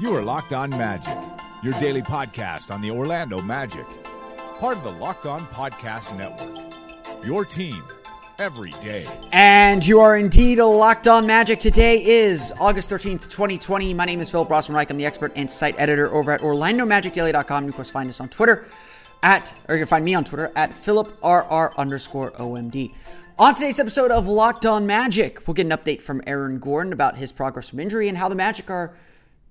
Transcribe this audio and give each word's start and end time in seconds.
You 0.00 0.16
are 0.16 0.22
Locked 0.22 0.54
On 0.54 0.70
Magic, 0.70 1.14
your 1.62 1.74
daily 1.74 2.00
podcast 2.00 2.70
on 2.70 2.80
the 2.80 2.90
Orlando 2.90 3.42
Magic, 3.42 3.84
part 4.58 4.78
of 4.78 4.82
the 4.82 4.92
Locked 4.92 5.26
On 5.26 5.40
Podcast 5.48 6.16
Network. 6.16 6.72
Your 7.22 7.44
team 7.44 7.82
every 8.38 8.70
day. 8.80 9.06
And 9.30 9.86
you 9.86 10.00
are 10.00 10.16
indeed 10.16 10.58
a 10.58 10.64
locked 10.64 11.06
on 11.06 11.26
magic. 11.26 11.60
Today 11.60 12.02
is 12.02 12.50
August 12.58 12.88
13th, 12.88 13.28
2020. 13.28 13.92
My 13.92 14.06
name 14.06 14.22
is 14.22 14.30
Philip 14.30 14.48
Rossman 14.48 14.74
Reich. 14.74 14.88
I'm 14.88 14.96
the 14.96 15.04
expert 15.04 15.32
and 15.36 15.50
site 15.50 15.78
editor 15.78 16.10
over 16.14 16.30
at 16.30 16.40
OrlandoMagicDaily.com. 16.40 17.64
You, 17.64 17.68
of 17.68 17.74
course, 17.74 17.90
find 17.90 18.08
us 18.08 18.22
on 18.22 18.30
Twitter 18.30 18.66
at, 19.22 19.54
or 19.68 19.74
you 19.74 19.80
can 19.80 19.86
find 19.86 20.02
me 20.02 20.14
on 20.14 20.24
Twitter 20.24 20.50
at 20.56 20.70
PhilipRR 20.70 21.76
underscore 21.76 22.30
OMD. 22.30 22.94
On 23.38 23.54
today's 23.54 23.78
episode 23.78 24.10
of 24.10 24.26
Locked 24.26 24.64
On 24.64 24.86
Magic, 24.86 25.46
we'll 25.46 25.52
get 25.52 25.66
an 25.66 25.76
update 25.76 26.00
from 26.00 26.22
Aaron 26.26 26.58
Gordon 26.58 26.94
about 26.94 27.18
his 27.18 27.32
progress 27.32 27.68
from 27.68 27.80
injury 27.80 28.08
and 28.08 28.16
how 28.16 28.30
the 28.30 28.34
Magic 28.34 28.70
are 28.70 28.94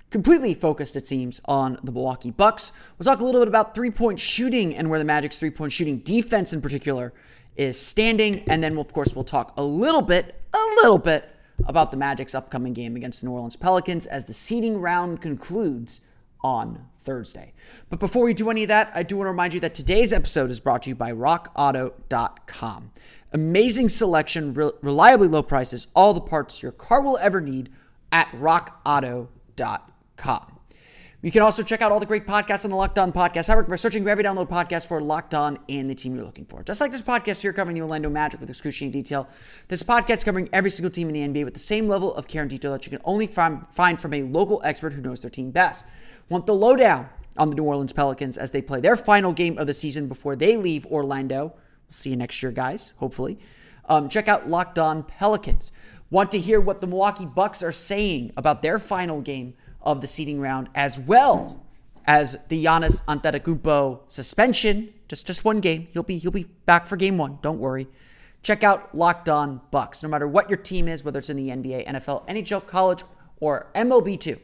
completely 0.09 0.53
focused, 0.53 0.95
it 0.95 1.07
seems, 1.07 1.41
on 1.45 1.79
the 1.83 1.91
Milwaukee 1.91 2.31
Bucks. 2.31 2.71
We'll 2.97 3.05
talk 3.05 3.19
a 3.19 3.25
little 3.25 3.41
bit 3.41 3.47
about 3.47 3.75
three 3.75 3.91
point 3.91 4.19
shooting 4.19 4.75
and 4.75 4.89
where 4.89 4.99
the 4.99 5.05
Magic's 5.05 5.39
three 5.39 5.49
point 5.51 5.71
shooting 5.71 5.99
defense 5.99 6.53
in 6.53 6.61
particular 6.61 7.13
is 7.55 7.79
standing. 7.79 8.43
And 8.49 8.63
then, 8.63 8.77
of 8.77 8.93
course, 8.93 9.15
we'll 9.15 9.23
talk 9.23 9.53
a 9.57 9.63
little 9.63 10.01
bit, 10.01 10.41
a 10.53 10.65
little 10.81 10.97
bit 10.97 11.29
about 11.65 11.91
the 11.91 11.97
Magic's 11.97 12.33
upcoming 12.33 12.73
game 12.73 12.95
against 12.95 13.21
the 13.21 13.27
New 13.27 13.33
Orleans 13.33 13.55
Pelicans 13.55 14.05
as 14.05 14.25
the 14.25 14.33
seeding 14.33 14.79
round 14.79 15.21
concludes 15.21 16.01
on 16.41 16.85
Thursday. 16.99 17.53
But 17.89 17.99
before 17.99 18.23
we 18.23 18.33
do 18.33 18.49
any 18.49 18.63
of 18.63 18.69
that, 18.69 18.91
I 18.95 19.03
do 19.03 19.17
want 19.17 19.25
to 19.27 19.31
remind 19.31 19.53
you 19.53 19.59
that 19.59 19.73
today's 19.73 20.13
episode 20.13 20.49
is 20.49 20.61
brought 20.61 20.83
to 20.83 20.89
you 20.89 20.95
by 20.95 21.11
rockauto.com. 21.11 22.91
Amazing 23.33 23.89
selection, 23.89 24.53
re- 24.53 24.71
reliably 24.81 25.27
low 25.27 25.43
prices, 25.43 25.87
all 25.93 26.13
the 26.13 26.21
parts 26.21 26.63
your 26.63 26.71
car 26.71 27.01
will 27.01 27.17
ever 27.17 27.41
need 27.41 27.69
at 28.11 28.29
rockauto.com. 28.31 29.88
You 31.21 31.31
can 31.31 31.41
also 31.41 31.63
check 31.63 31.81
out 31.81 31.91
all 31.91 31.99
the 31.99 32.05
great 32.05 32.25
podcasts 32.25 32.63
on 32.63 32.71
the 32.71 32.77
Locked 32.77 32.97
On 32.97 33.11
Podcast 33.11 33.49
Network 33.49 33.67
by 33.67 33.75
searching 33.75 34.03
for 34.03 34.09
every 34.09 34.23
download 34.23 34.47
podcast 34.47 34.87
for 34.87 35.01
Locked 35.01 35.33
On 35.33 35.59
and 35.67 35.89
the 35.89 35.95
team 35.95 36.15
you're 36.15 36.23
looking 36.23 36.45
for. 36.45 36.63
Just 36.63 36.79
like 36.79 36.93
this 36.93 37.01
podcast 37.01 37.41
here 37.41 37.51
covering 37.51 37.75
the 37.75 37.81
Orlando 37.81 38.09
Magic 38.09 38.39
with 38.39 38.49
excruciating 38.49 38.93
detail, 38.93 39.27
this 39.67 39.83
podcast 39.83 40.23
covering 40.23 40.47
every 40.53 40.69
single 40.69 40.89
team 40.89 41.09
in 41.09 41.33
the 41.33 41.41
NBA 41.41 41.43
with 41.43 41.55
the 41.55 41.59
same 41.59 41.89
level 41.89 42.15
of 42.15 42.29
care 42.29 42.41
and 42.41 42.49
detail 42.49 42.71
that 42.71 42.85
you 42.85 42.89
can 42.89 43.01
only 43.03 43.27
find, 43.27 43.67
find 43.67 43.99
from 43.99 44.13
a 44.13 44.23
local 44.23 44.61
expert 44.63 44.93
who 44.93 45.01
knows 45.01 45.19
their 45.19 45.29
team 45.29 45.51
best. 45.51 45.83
Want 46.29 46.45
the 46.45 46.55
lowdown 46.55 47.09
on 47.35 47.49
the 47.49 47.55
New 47.57 47.63
Orleans 47.63 47.91
Pelicans 47.91 48.37
as 48.37 48.51
they 48.51 48.61
play 48.61 48.79
their 48.79 48.95
final 48.95 49.33
game 49.33 49.57
of 49.57 49.67
the 49.67 49.73
season 49.73 50.07
before 50.07 50.37
they 50.37 50.55
leave 50.55 50.85
Orlando? 50.85 51.47
We'll 51.47 51.55
see 51.89 52.11
you 52.11 52.15
next 52.15 52.41
year, 52.41 52.53
guys, 52.53 52.93
hopefully. 52.97 53.37
Um, 53.89 54.07
check 54.07 54.29
out 54.29 54.47
Locked 54.47 54.79
On 54.79 55.03
Pelicans. 55.03 55.73
Want 56.09 56.31
to 56.31 56.39
hear 56.39 56.61
what 56.61 56.79
the 56.79 56.87
Milwaukee 56.87 57.25
Bucks 57.25 57.61
are 57.61 57.73
saying 57.73 58.31
about 58.37 58.61
their 58.61 58.79
final 58.79 59.19
game 59.19 59.55
of 59.81 60.01
the 60.01 60.07
seeding 60.07 60.39
round, 60.39 60.69
as 60.75 60.99
well 60.99 61.65
as 62.05 62.37
the 62.47 62.63
Giannis 62.65 63.03
Antetokounmpo 63.05 64.01
suspension. 64.07 64.93
Just 65.07 65.27
just 65.27 65.45
one 65.45 65.59
game. 65.59 65.87
He'll 65.91 66.03
be 66.03 66.17
he'll 66.17 66.31
be 66.31 66.45
back 66.65 66.85
for 66.85 66.95
game 66.95 67.17
one. 67.17 67.39
Don't 67.41 67.59
worry. 67.59 67.87
Check 68.41 68.63
out 68.63 68.95
Locked 68.95 69.27
On 69.27 69.61
Bucks. 69.69 70.01
No 70.01 70.09
matter 70.09 70.27
what 70.27 70.49
your 70.49 70.57
team 70.57 70.87
is, 70.87 71.03
whether 71.03 71.19
it's 71.19 71.29
in 71.29 71.37
the 71.37 71.49
NBA, 71.49 71.85
NFL, 71.87 72.27
NHL, 72.27 72.65
college, 72.65 73.03
or 73.39 73.69
MLB 73.75 74.19
two, 74.19 74.39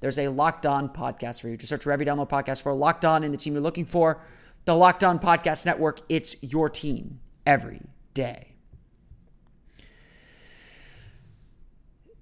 there's 0.00 0.18
a 0.18 0.28
Locked 0.28 0.66
On 0.66 0.88
podcast 0.88 1.40
for 1.40 1.48
you. 1.48 1.56
Just 1.56 1.70
search 1.70 1.82
for 1.84 1.92
every 1.92 2.04
download 2.04 2.28
podcast 2.28 2.62
for 2.62 2.72
Locked 2.72 3.04
On 3.04 3.24
and 3.24 3.32
the 3.32 3.38
team 3.38 3.54
you're 3.54 3.62
looking 3.62 3.86
for. 3.86 4.20
The 4.64 4.74
Locked 4.74 5.04
On 5.04 5.20
Podcast 5.20 5.64
Network. 5.64 6.00
It's 6.08 6.42
your 6.42 6.68
team 6.68 7.20
every 7.46 7.82
day. 8.14 8.56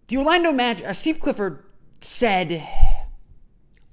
The 0.08 0.18
Orlando 0.18 0.52
Magic, 0.52 0.86
uh, 0.86 0.92
Steve 0.92 1.18
Clifford 1.18 1.63
said 2.04 2.66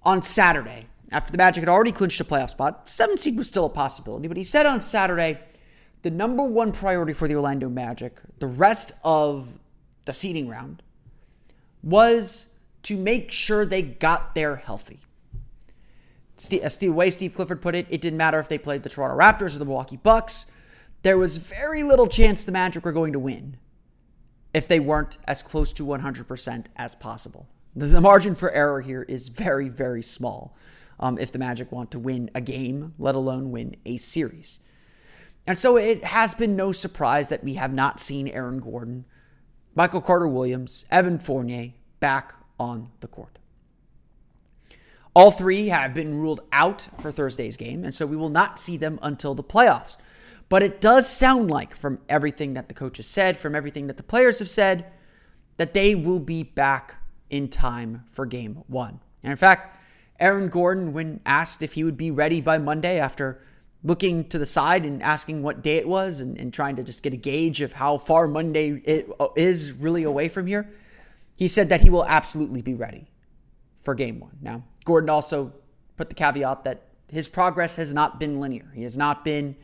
on 0.03 0.21
Saturday, 0.21 0.87
after 1.11 1.31
the 1.31 1.37
Magic 1.37 1.61
had 1.61 1.69
already 1.69 1.91
clinched 1.91 2.19
a 2.19 2.25
playoff 2.25 2.49
spot, 2.49 2.89
seven 2.89 3.17
seed 3.17 3.37
was 3.37 3.47
still 3.47 3.65
a 3.65 3.69
possibility, 3.69 4.27
but 4.27 4.37
he 4.37 4.43
said 4.43 4.65
on 4.65 4.81
Saturday, 4.81 5.39
the 6.01 6.11
number 6.11 6.43
one 6.43 6.71
priority 6.71 7.13
for 7.13 7.27
the 7.27 7.35
Orlando 7.35 7.69
Magic, 7.69 8.17
the 8.39 8.47
rest 8.47 8.91
of 9.03 9.47
the 10.05 10.13
seeding 10.13 10.49
round, 10.49 10.83
was 11.83 12.47
to 12.83 12.97
make 12.97 13.31
sure 13.31 13.65
they 13.65 13.81
got 13.81 14.35
there 14.35 14.57
healthy. 14.57 14.99
As 16.61 16.77
the 16.77 16.89
way 16.89 17.11
Steve 17.11 17.35
Clifford 17.35 17.61
put 17.61 17.75
it, 17.75 17.85
it 17.89 18.01
didn't 18.01 18.17
matter 18.17 18.39
if 18.39 18.49
they 18.49 18.57
played 18.57 18.83
the 18.83 18.89
Toronto 18.89 19.15
Raptors 19.15 19.55
or 19.55 19.59
the 19.59 19.65
Milwaukee 19.65 19.97
Bucks. 19.97 20.51
There 21.03 21.17
was 21.17 21.37
very 21.37 21.83
little 21.83 22.07
chance 22.07 22.43
the 22.43 22.51
Magic 22.51 22.83
were 22.83 22.91
going 22.91 23.13
to 23.13 23.19
win 23.19 23.57
if 24.53 24.67
they 24.67 24.79
weren't 24.79 25.17
as 25.27 25.43
close 25.43 25.71
to 25.73 25.85
100% 25.85 26.65
as 26.75 26.95
possible. 26.95 27.47
The 27.75 28.01
margin 28.01 28.35
for 28.35 28.51
error 28.51 28.81
here 28.81 29.03
is 29.03 29.29
very, 29.29 29.69
very 29.69 30.03
small 30.03 30.55
um, 30.99 31.17
if 31.17 31.31
the 31.31 31.39
Magic 31.39 31.71
want 31.71 31.91
to 31.91 31.99
win 31.99 32.29
a 32.35 32.41
game, 32.41 32.93
let 32.97 33.15
alone 33.15 33.51
win 33.51 33.75
a 33.85 33.97
series. 33.97 34.59
And 35.47 35.57
so 35.57 35.77
it 35.77 36.03
has 36.03 36.33
been 36.33 36.55
no 36.55 36.71
surprise 36.71 37.29
that 37.29 37.43
we 37.43 37.55
have 37.55 37.73
not 37.73 37.99
seen 37.99 38.27
Aaron 38.27 38.59
Gordon, 38.59 39.05
Michael 39.73 40.01
Carter 40.01 40.27
Williams, 40.27 40.85
Evan 40.91 41.17
Fournier 41.17 41.73
back 41.99 42.35
on 42.59 42.91
the 42.99 43.07
court. 43.07 43.39
All 45.13 45.31
three 45.31 45.67
have 45.67 45.93
been 45.93 46.19
ruled 46.19 46.41
out 46.51 46.87
for 46.99 47.11
Thursday's 47.11 47.57
game, 47.57 47.83
and 47.83 47.93
so 47.93 48.05
we 48.05 48.15
will 48.15 48.29
not 48.29 48.59
see 48.59 48.77
them 48.77 48.99
until 49.01 49.33
the 49.33 49.43
playoffs. 49.43 49.97
But 50.47 50.63
it 50.63 50.79
does 50.79 51.09
sound 51.09 51.49
like, 51.49 51.75
from 51.75 51.99
everything 52.07 52.53
that 52.53 52.67
the 52.67 52.73
coach 52.73 52.97
has 52.97 53.07
said, 53.07 53.37
from 53.37 53.55
everything 53.55 53.87
that 53.87 53.97
the 53.97 54.03
players 54.03 54.39
have 54.39 54.49
said, 54.49 54.85
that 55.57 55.73
they 55.73 55.95
will 55.95 56.19
be 56.19 56.43
back 56.43 57.00
in 57.31 57.47
time 57.47 58.03
for 58.11 58.27
game 58.27 58.63
one. 58.67 58.99
And 59.23 59.31
in 59.31 59.37
fact, 59.37 59.75
Aaron 60.19 60.49
Gordon, 60.49 60.93
when 60.93 61.19
asked 61.25 61.63
if 61.63 61.73
he 61.73 61.83
would 61.83 61.97
be 61.97 62.11
ready 62.11 62.41
by 62.41 62.59
Monday 62.59 62.99
after 62.99 63.41
looking 63.83 64.29
to 64.29 64.37
the 64.37 64.45
side 64.45 64.85
and 64.85 65.01
asking 65.01 65.41
what 65.41 65.63
day 65.63 65.77
it 65.77 65.87
was 65.87 66.21
and, 66.21 66.37
and 66.37 66.53
trying 66.53 66.75
to 66.75 66.83
just 66.83 67.01
get 67.01 67.13
a 67.13 67.17
gauge 67.17 67.61
of 67.61 67.73
how 67.73 67.97
far 67.97 68.27
Monday 68.27 68.79
it 68.85 69.09
is 69.35 69.71
really 69.71 70.03
away 70.03 70.29
from 70.29 70.45
here, 70.45 70.69
he 71.35 71.47
said 71.47 71.69
that 71.69 71.81
he 71.81 71.89
will 71.89 72.05
absolutely 72.05 72.61
be 72.61 72.75
ready. 72.75 73.07
for 73.81 73.95
game 73.95 74.19
one. 74.19 74.37
Now, 74.41 74.63
Gordon 74.85 75.09
also 75.09 75.53
put 75.97 76.09
the 76.09 76.15
caveat 76.15 76.63
that 76.63 76.83
his 77.11 77.27
progress 77.27 77.75
has 77.75 77.93
not 77.93 78.19
been 78.19 78.39
linear. 78.39 78.71
He 78.73 78.83
has 78.83 78.97
not 78.97 79.25
been. 79.25 79.55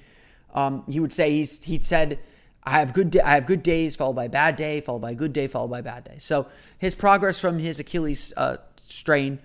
Um, 0.54 0.84
he 0.88 1.00
would 1.00 1.14
say 1.14 1.32
he's 1.32 1.64
he 1.64 1.80
said 1.82 2.20
I 2.68 2.72
have 2.72 2.94
good 2.94 3.18
I 3.20 3.36
have 3.36 3.46
good 3.46 3.64
days 3.64 3.96
followed 3.96 4.18
by 4.18 4.28
bad 4.28 4.58
day 4.58 4.82
followed 4.82 5.00
by 5.00 5.14
good 5.14 5.32
day 5.32 5.48
followed 5.48 5.70
by 5.70 5.80
bad 5.80 6.04
day. 6.04 6.18
So 6.18 6.48
his 6.78 6.96
progress 6.96 7.40
from 7.40 7.60
his 7.60 7.80
Achilles 7.80 8.34
uh, 8.36 8.58
strain 8.88 9.40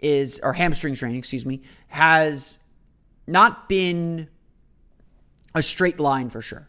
is 0.00 0.40
or 0.42 0.54
hamstring 0.54 0.96
strain, 0.96 1.14
excuse 1.14 1.46
me, 1.46 1.62
has 1.86 2.58
not 3.28 3.68
been 3.68 4.26
a 5.54 5.62
straight 5.62 6.00
line 6.00 6.30
for 6.30 6.42
sure. 6.42 6.68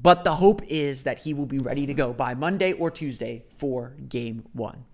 But 0.00 0.24
the 0.24 0.34
hope 0.34 0.62
is 0.66 1.04
that 1.04 1.20
he 1.20 1.32
will 1.32 1.46
be 1.46 1.60
ready 1.60 1.86
to 1.86 1.94
go 1.94 2.12
by 2.12 2.34
Monday 2.34 2.72
or 2.72 2.90
Tuesday 2.90 3.44
for 3.56 3.94
game 4.08 4.46
one. 4.52 4.84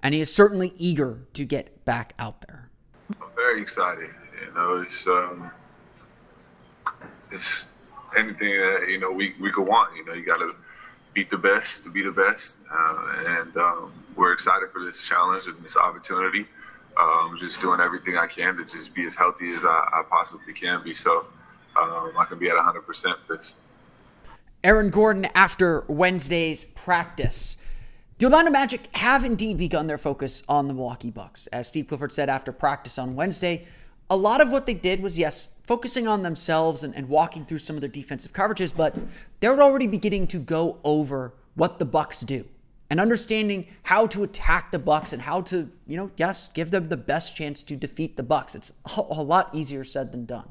And 0.00 0.14
he 0.14 0.20
is 0.20 0.32
certainly 0.32 0.72
eager 0.76 1.26
to 1.34 1.44
get 1.44 1.84
back 1.84 2.14
out 2.20 2.42
there. 2.42 2.70
I'm 3.20 3.34
very 3.34 3.60
excited. 3.60 4.10
You 4.46 4.54
know, 4.54 4.80
it's 4.80 5.08
um, 5.08 5.50
it's 7.32 7.68
anything 8.16 8.50
that 8.50 8.86
you 8.88 8.98
know 8.98 9.10
we 9.10 9.34
we 9.40 9.50
could 9.50 9.66
want. 9.66 9.96
You 9.96 10.04
know, 10.04 10.12
you 10.12 10.24
got 10.24 10.38
to 10.38 10.54
beat 11.14 11.30
the 11.30 11.38
best 11.38 11.84
to 11.84 11.90
be 11.90 12.02
the 12.02 12.12
best, 12.12 12.58
uh, 12.72 13.12
and 13.26 13.56
um, 13.56 13.92
we're 14.16 14.32
excited 14.32 14.70
for 14.70 14.82
this 14.84 15.02
challenge 15.02 15.46
and 15.46 15.56
this 15.62 15.76
opportunity. 15.76 16.46
Um, 17.00 17.36
just 17.38 17.60
doing 17.60 17.80
everything 17.80 18.16
I 18.16 18.26
can 18.26 18.56
to 18.56 18.64
just 18.64 18.94
be 18.94 19.06
as 19.06 19.14
healthy 19.14 19.50
as 19.50 19.64
I, 19.64 19.88
I 19.92 20.02
possibly 20.08 20.52
can 20.52 20.82
be, 20.82 20.92
so 20.92 21.26
um, 21.76 22.12
I 22.18 22.24
can 22.28 22.38
be 22.38 22.48
at 22.48 22.56
100% 22.56 22.84
for 22.84 23.36
this. 23.36 23.54
Aaron 24.62 24.90
Gordon 24.90 25.26
after 25.34 25.84
Wednesday's 25.88 26.66
practice. 26.66 27.56
The 28.18 28.26
Orlando 28.26 28.50
Magic 28.50 28.94
have 28.96 29.24
indeed 29.24 29.56
begun 29.56 29.86
their 29.86 29.96
focus 29.96 30.42
on 30.46 30.68
the 30.68 30.74
Milwaukee 30.74 31.10
Bucks. 31.10 31.46
As 31.46 31.68
Steve 31.68 31.86
Clifford 31.86 32.12
said 32.12 32.28
after 32.28 32.52
practice 32.52 32.98
on 32.98 33.14
Wednesday, 33.14 33.66
a 34.10 34.16
lot 34.16 34.40
of 34.40 34.50
what 34.50 34.66
they 34.66 34.74
did 34.74 35.00
was, 35.00 35.16
yes, 35.16 35.54
focusing 35.64 36.08
on 36.08 36.22
themselves 36.22 36.82
and, 36.82 36.94
and 36.96 37.08
walking 37.08 37.44
through 37.46 37.58
some 37.58 37.76
of 37.76 37.80
their 37.80 37.88
defensive 37.88 38.32
coverages, 38.32 38.76
but 38.76 38.96
they're 39.38 39.62
already 39.62 39.86
beginning 39.86 40.26
to 40.26 40.38
go 40.38 40.78
over 40.82 41.32
what 41.54 41.78
the 41.78 41.84
Bucks 41.84 42.20
do 42.20 42.44
and 42.90 42.98
understanding 42.98 43.68
how 43.84 44.08
to 44.08 44.24
attack 44.24 44.72
the 44.72 44.78
Bucks 44.80 45.12
and 45.12 45.22
how 45.22 45.40
to, 45.42 45.70
you 45.86 45.96
know, 45.96 46.10
yes, 46.16 46.48
give 46.48 46.72
them 46.72 46.88
the 46.88 46.96
best 46.96 47.36
chance 47.36 47.62
to 47.62 47.76
defeat 47.76 48.16
the 48.16 48.22
Bucks. 48.24 48.56
It's 48.56 48.72
a, 48.96 49.22
lot 49.22 49.54
easier 49.54 49.84
said 49.84 50.10
than 50.10 50.26
done. 50.26 50.48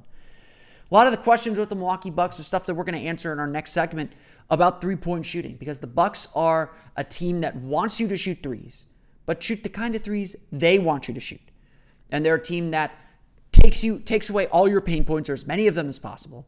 A 0.90 0.96
lot 0.96 1.06
of 1.06 1.12
the 1.12 1.18
questions 1.18 1.60
with 1.60 1.68
the 1.68 1.76
Milwaukee 1.76 2.10
Bucks 2.10 2.40
are 2.40 2.44
stuff 2.44 2.66
that 2.66 2.76
we're 2.76 2.86
going 2.86 2.98
to 2.98 3.08
answer 3.08 3.34
in 3.34 3.40
our 3.40 3.48
next 3.48 3.72
segment 3.74 4.14
about 4.50 4.80
three-point 4.82 5.26
shooting 5.26 5.58
because 5.58 5.80
the 5.80 5.88
Bucks 5.88 6.30
are 6.34 6.72
a 6.96 7.04
team 7.04 7.42
that 7.42 7.58
wants 7.58 8.00
you 8.00 8.08
to 8.08 8.16
shoot 8.16 8.42
threes, 8.42 8.86
but 9.26 9.44
shoot 9.44 9.64
the 9.64 9.70
kind 9.70 9.94
of 9.94 10.02
threes 10.02 10.38
they 10.50 10.80
want 10.80 11.10
you 11.10 11.14
to 11.14 11.20
shoot. 11.20 11.42
And 12.10 12.26
they're 12.26 12.36
a 12.36 12.42
team 12.42 12.72
that 12.72 12.92
takes 13.60 13.84
you 13.84 14.00
takes 14.00 14.30
away 14.30 14.48
all 14.48 14.68
your 14.68 14.82
pain 14.82 15.04
points 15.06 15.30
or 15.30 15.34
as 15.34 15.46
many 15.46 15.68
of 15.68 15.76
them 15.76 15.90
as 15.90 16.00
possible. 16.00 16.48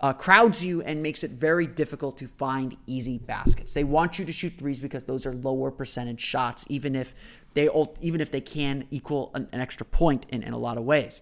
Uh, 0.00 0.12
crowds 0.12 0.64
you 0.64 0.80
and 0.82 1.02
makes 1.02 1.24
it 1.24 1.32
very 1.32 1.66
difficult 1.66 2.16
to 2.16 2.28
find 2.28 2.76
easy 2.86 3.18
baskets. 3.18 3.74
They 3.74 3.82
want 3.82 4.16
you 4.16 4.24
to 4.24 4.32
shoot 4.32 4.52
threes 4.56 4.78
because 4.78 5.04
those 5.04 5.26
are 5.26 5.34
lower 5.34 5.72
percentage 5.72 6.20
shots, 6.20 6.64
even 6.68 6.94
if 6.94 7.14
they 7.54 7.68
even 8.00 8.20
if 8.20 8.30
they 8.30 8.40
can 8.40 8.86
equal 8.90 9.32
an, 9.34 9.48
an 9.52 9.60
extra 9.60 9.84
point 9.84 10.26
in, 10.28 10.42
in 10.42 10.52
a 10.52 10.58
lot 10.58 10.78
of 10.78 10.84
ways 10.84 11.20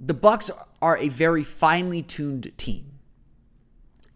the 0.00 0.14
Bucks 0.14 0.50
are 0.80 0.96
a 0.96 1.08
very 1.08 1.44
finely 1.44 2.02
tuned 2.02 2.50
team. 2.56 2.92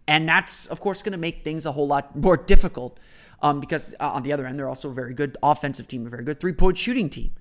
And 0.08 0.29
that's, 0.29 0.67
of 0.67 0.81
course, 0.81 1.02
going 1.02 1.12
to 1.12 1.19
make 1.19 1.44
things 1.44 1.67
a 1.67 1.73
whole 1.73 1.87
lot 1.87 2.17
more 2.17 2.37
difficult 2.37 2.99
um, 3.43 3.61
because 3.61 3.94
uh, 4.00 4.12
on 4.12 4.23
the 4.23 4.32
other 4.32 4.46
end, 4.46 4.58
they're 4.58 4.69
also 4.69 4.91
a 4.91 4.94
very 4.94 5.14
good 5.14 5.37
offensive 5.43 5.87
team, 5.88 6.06
a 6.06 6.11
very 6.11 6.25
good 6.25 6.41
three 6.41 6.52
point 6.52 6.79
shooting 6.79 7.11
team. 7.11 7.32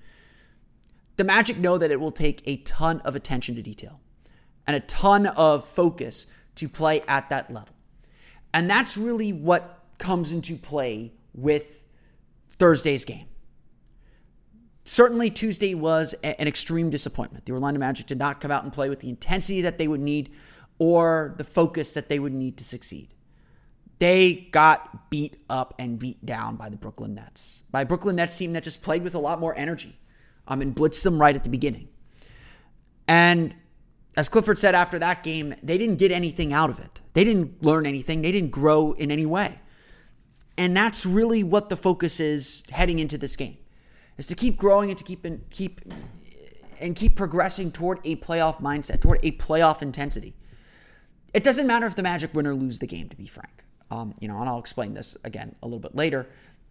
The 1.16 1.24
Magic 1.24 1.58
know 1.58 1.78
that 1.78 1.90
it 1.90 2.00
will 2.00 2.12
take 2.12 2.42
a 2.44 2.56
ton 2.58 3.00
of 3.00 3.14
attention 3.14 3.54
to 3.54 3.62
detail 3.62 4.00
and 4.66 4.76
a 4.76 4.80
ton 4.80 5.26
of 5.26 5.64
focus 5.64 6.26
to 6.56 6.68
play 6.68 7.02
at 7.06 7.28
that 7.30 7.52
level. 7.52 7.74
And 8.52 8.68
that's 8.68 8.96
really 8.96 9.32
what 9.32 9.80
comes 9.98 10.32
into 10.32 10.56
play 10.56 11.12
with 11.32 11.84
Thursday's 12.48 13.04
game. 13.04 13.26
Certainly, 14.84 15.30
Tuesday 15.30 15.74
was 15.74 16.14
an 16.22 16.46
extreme 16.46 16.90
disappointment. 16.90 17.46
The 17.46 17.52
Orlando 17.52 17.80
Magic 17.80 18.06
did 18.06 18.18
not 18.18 18.40
come 18.40 18.50
out 18.50 18.64
and 18.64 18.72
play 18.72 18.90
with 18.90 19.00
the 19.00 19.08
intensity 19.08 19.62
that 19.62 19.78
they 19.78 19.88
would 19.88 20.00
need 20.00 20.30
or 20.78 21.34
the 21.38 21.44
focus 21.44 21.94
that 21.94 22.08
they 22.08 22.18
would 22.18 22.34
need 22.34 22.58
to 22.58 22.64
succeed. 22.64 23.14
They 23.98 24.48
got 24.52 25.08
beat 25.08 25.36
up 25.48 25.72
and 25.78 25.98
beat 25.98 26.26
down 26.26 26.56
by 26.56 26.68
the 26.68 26.76
Brooklyn 26.76 27.14
Nets, 27.14 27.62
by 27.70 27.82
a 27.82 27.86
Brooklyn 27.86 28.16
Nets 28.16 28.36
team 28.36 28.52
that 28.52 28.62
just 28.62 28.82
played 28.82 29.02
with 29.02 29.14
a 29.14 29.18
lot 29.18 29.40
more 29.40 29.56
energy 29.56 29.98
um, 30.46 30.60
and 30.60 30.74
blitzed 30.74 31.02
them 31.02 31.20
right 31.20 31.34
at 31.34 31.44
the 31.44 31.50
beginning. 31.50 31.88
And 33.06 33.54
as 34.16 34.28
Clifford 34.28 34.58
said 34.58 34.74
after 34.74 34.98
that 34.98 35.22
game, 35.22 35.54
they 35.62 35.76
didn't 35.76 35.96
get 35.96 36.12
anything 36.12 36.52
out 36.52 36.70
of 36.70 36.78
it. 36.78 37.00
They 37.12 37.24
didn't 37.24 37.62
learn 37.62 37.86
anything. 37.86 38.22
They 38.22 38.32
didn't 38.32 38.50
grow 38.50 38.92
in 38.92 39.10
any 39.10 39.26
way. 39.26 39.60
And 40.56 40.76
that's 40.76 41.04
really 41.04 41.42
what 41.42 41.68
the 41.68 41.76
focus 41.76 42.20
is 42.20 42.62
heading 42.70 42.98
into 42.98 43.18
this 43.18 43.34
game 43.34 43.56
is 44.16 44.26
to 44.28 44.34
keep 44.34 44.56
growing 44.56 44.90
and 44.90 44.98
to 44.98 45.04
keep 45.04 45.24
and 45.24 45.48
keep 45.50 45.80
and 46.80 46.94
keep 46.96 47.16
progressing 47.16 47.70
toward 47.70 48.00
a 48.04 48.16
playoff 48.16 48.60
mindset, 48.60 49.00
toward 49.00 49.20
a 49.22 49.32
playoff 49.32 49.80
intensity. 49.80 50.34
It 51.32 51.42
doesn't 51.42 51.66
matter 51.66 51.86
if 51.86 51.96
the 51.96 52.02
Magic 52.02 52.34
win 52.34 52.46
or 52.46 52.54
lose 52.54 52.78
the 52.78 52.86
game, 52.86 53.08
to 53.08 53.16
be 53.16 53.26
frank. 53.26 53.64
Um, 53.90 54.14
you 54.20 54.28
know, 54.28 54.38
and 54.40 54.48
I'll 54.48 54.58
explain 54.58 54.94
this 54.94 55.16
again 55.24 55.54
a 55.62 55.66
little 55.66 55.80
bit 55.80 55.94
later. 55.94 56.28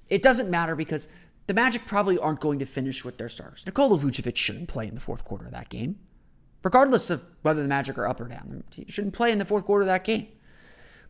It 0.10 0.22
doesn't 0.22 0.50
matter 0.50 0.76
because 0.76 1.08
the 1.48 1.54
Magic 1.54 1.86
probably 1.86 2.18
aren't 2.18 2.40
going 2.40 2.60
to 2.60 2.66
finish 2.66 3.04
with 3.04 3.18
their 3.18 3.30
starters. 3.30 3.66
Nikola 3.66 3.98
Vucevic 3.98 4.36
shouldn't 4.36 4.70
play 4.70 4.88
in 4.88 4.96
the 4.96 5.02
fourth 5.02 5.26
quarter 5.26 5.46
of 5.46 5.52
that 5.52 5.70
game, 5.70 6.00
regardless 6.64 7.10
of 7.10 7.26
whether 7.42 7.62
the 7.62 7.68
Magic 7.68 7.98
are 7.98 8.08
up 8.08 8.22
or 8.22 8.28
down. 8.28 8.64
He 8.74 8.86
shouldn't 8.88 9.14
play 9.14 9.32
in 9.32 9.40
the 9.40 9.46
fourth 9.46 9.66
quarter 9.66 9.82
of 9.82 9.88
that 9.88 10.04
game. 10.04 10.28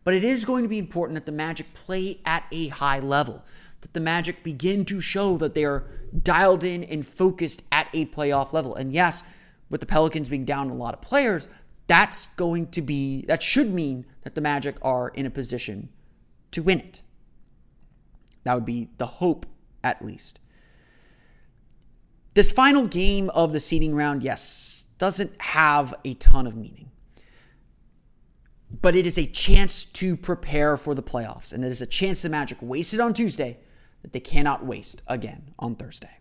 But 0.02 0.14
it 0.14 0.24
is 0.24 0.44
going 0.44 0.64
to 0.64 0.68
be 0.68 0.78
important 0.78 1.14
that 1.14 1.26
the 1.26 1.32
Magic 1.32 1.72
play 1.72 2.20
at 2.24 2.44
a 2.50 2.68
high 2.68 3.00
level 3.00 3.42
that 3.84 3.92
the 3.92 4.00
Magic 4.00 4.42
begin 4.42 4.86
to 4.86 5.00
show 5.00 5.36
that 5.36 5.52
they 5.52 5.64
are 5.64 5.84
dialed 6.22 6.64
in 6.64 6.82
and 6.84 7.06
focused 7.06 7.62
at 7.70 7.88
a 7.92 8.06
playoff 8.06 8.54
level. 8.54 8.74
And 8.74 8.92
yes, 8.92 9.22
with 9.68 9.80
the 9.80 9.86
Pelicans 9.86 10.30
being 10.30 10.46
down 10.46 10.70
a 10.70 10.74
lot 10.74 10.94
of 10.94 11.02
players, 11.02 11.48
that's 11.86 12.26
going 12.28 12.68
to 12.68 12.80
be, 12.80 13.26
that 13.26 13.42
should 13.42 13.72
mean 13.72 14.06
that 14.22 14.34
the 14.34 14.40
Magic 14.40 14.76
are 14.80 15.08
in 15.08 15.26
a 15.26 15.30
position 15.30 15.90
to 16.50 16.62
win 16.62 16.80
it. 16.80 17.02
That 18.44 18.54
would 18.54 18.64
be 18.64 18.88
the 18.96 19.06
hope, 19.06 19.44
at 19.84 20.04
least. 20.04 20.40
This 22.34 22.50
final 22.50 22.88
game 22.88 23.30
of 23.30 23.52
the 23.52 23.60
seeding 23.60 23.94
round, 23.94 24.24
yes, 24.24 24.82
doesn't 24.98 25.40
have 25.40 25.94
a 26.04 26.14
ton 26.14 26.48
of 26.48 26.56
meaning. 26.56 26.90
But 28.82 28.96
it 28.96 29.06
is 29.06 29.16
a 29.16 29.26
chance 29.26 29.84
to 29.84 30.16
prepare 30.16 30.76
for 30.76 30.96
the 30.96 31.02
playoffs. 31.02 31.52
And 31.52 31.64
it 31.64 31.70
is 31.70 31.80
a 31.80 31.86
chance 31.86 32.22
the 32.22 32.28
Magic 32.28 32.58
wasted 32.60 32.98
on 32.98 33.14
Tuesday 33.14 33.58
that 34.02 34.12
they 34.12 34.20
cannot 34.20 34.66
waste 34.66 35.02
again 35.06 35.54
on 35.60 35.76
Thursday. 35.76 36.18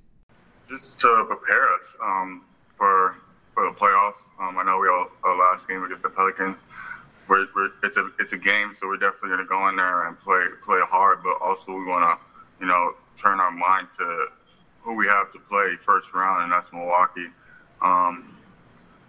Just 0.70 1.00
to 1.00 1.25
prepare 1.27 1.67
us 1.74 1.96
um, 2.03 2.43
for 2.77 3.15
for 3.53 3.70
the 3.70 3.75
playoffs. 3.75 4.25
Um, 4.39 4.58
I 4.58 4.63
know 4.63 4.79
we 4.79 4.88
all 4.88 5.10
our 5.24 5.38
last 5.38 5.67
game 5.67 5.84
against 5.84 6.03
the 6.03 6.10
Pelicans. 6.10 6.58
We're, 7.27 7.48
we're, 7.55 7.70
it's 7.84 7.98
a 7.98 8.10
it's 8.20 8.34
a 8.34 8.38
game, 8.38 8.74
so 8.74 8.88
we're 8.88 8.98
definitely 8.98 9.29
going 9.29 9.41
to 9.41 9.46
go 9.46 9.67
in 9.70 9.75
there 9.75 10.08
and 10.08 10.20
play 10.20 10.46
play 10.63 10.79
hard. 10.82 11.20
But 11.24 11.38
also 11.41 11.74
we 11.74 11.86
want 11.86 12.20
to, 12.20 12.65
you 12.65 12.67
know, 12.67 12.93
turn 13.17 13.39
our 13.39 13.51
mind 13.51 13.88
to 13.98 14.27
who 14.82 14.98
we 14.98 15.08
have 15.08 15.32
to 15.34 15.39
play 15.39 15.75
first 15.82 16.13
round, 16.13 16.43
and 16.43 16.51
that's 16.51 16.72
Milwaukee. 16.74 17.27
Um, 17.82 18.38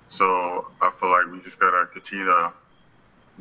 so 0.08 0.68
I 0.80 0.90
feel 0.99 1.11
like 1.11 1.30
we 1.30 1.40
just 1.40 1.58
got 1.58 1.70
to 1.70 1.87
continue 1.87 2.26
to 2.26 2.52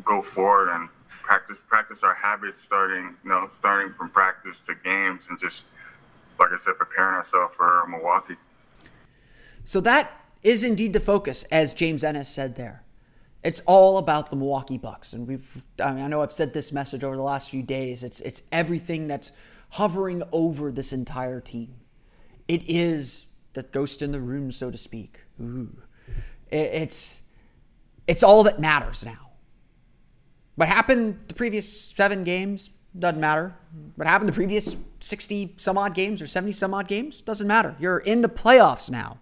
go 0.04 0.22
forward 0.22 0.70
and 0.70 0.90
practice 1.08 1.60
practice 1.68 2.04
our 2.04 2.16
habits 2.16 2.62
starting 2.62 3.16
you 3.24 3.30
know 3.30 3.48
starting 3.50 3.94
from 3.94 4.10
practice 4.10 4.66
to 4.66 4.76
games 4.84 5.26
and 5.30 5.40
just 5.40 5.66
like 6.40 6.52
I 6.52 6.58
said 6.58 6.78
preparing 6.78 7.14
ourselves 7.14 7.56
for 7.56 7.86
Milwaukee. 7.88 8.36
So 9.64 9.80
that 9.82 10.12
is 10.42 10.64
indeed 10.64 10.94
the 10.94 11.00
focus, 11.00 11.44
as 11.46 11.74
James 11.74 12.04
Ennis 12.04 12.30
said 12.30 12.56
there. 12.56 12.84
It's 13.44 13.62
all 13.66 13.98
about 13.98 14.30
the 14.30 14.36
Milwaukee 14.36 14.78
Bucks, 14.78 15.14
and 15.14 15.28
we've. 15.28 15.64
I 15.82 15.92
mean, 15.94 16.04
I 16.04 16.08
know 16.08 16.22
I've 16.22 16.32
said 16.32 16.54
this 16.54 16.72
message 16.72 17.04
over 17.04 17.16
the 17.16 17.22
last 17.22 17.50
few 17.50 17.62
days. 17.62 18.04
It's 18.04 18.22
it's 18.22 18.44
everything 18.52 19.08
that's 19.08 19.32
hovering 19.74 20.22
over 20.32 20.72
this 20.72 20.94
entire 20.94 21.42
team. 21.42 21.74
It 22.48 22.62
is 22.68 23.28
the 23.54 23.64
ghost 23.64 24.02
in 24.02 24.12
the 24.12 24.22
room, 24.22 24.52
so 24.52 24.70
to 24.70 24.78
speak. 24.78 25.22
Ooh, 25.42 25.82
it's 26.52 27.22
it's 28.08 28.22
all 28.22 28.44
that 28.44 28.60
matters 28.60 29.04
now. 29.04 29.32
What 30.56 30.70
happened 30.70 31.20
the 31.28 31.34
previous 31.34 31.68
seven 31.82 32.24
games 32.24 32.70
doesn't 32.98 33.20
matter. 33.20 33.56
What 33.96 34.08
happened 34.08 34.30
the 34.30 34.34
previous 34.34 34.76
60 35.00 35.56
some 35.58 35.78
odd 35.78 35.96
games 35.96 36.22
or 36.22 36.28
70 36.28 36.52
some 36.52 36.74
odd 36.74 36.88
games 36.88 37.22
doesn't 37.22 37.48
matter. 37.48 37.76
You're 37.80 37.98
in 37.98 38.22
the 38.22 38.30
playoffs 38.30 38.92
now. 38.92 39.20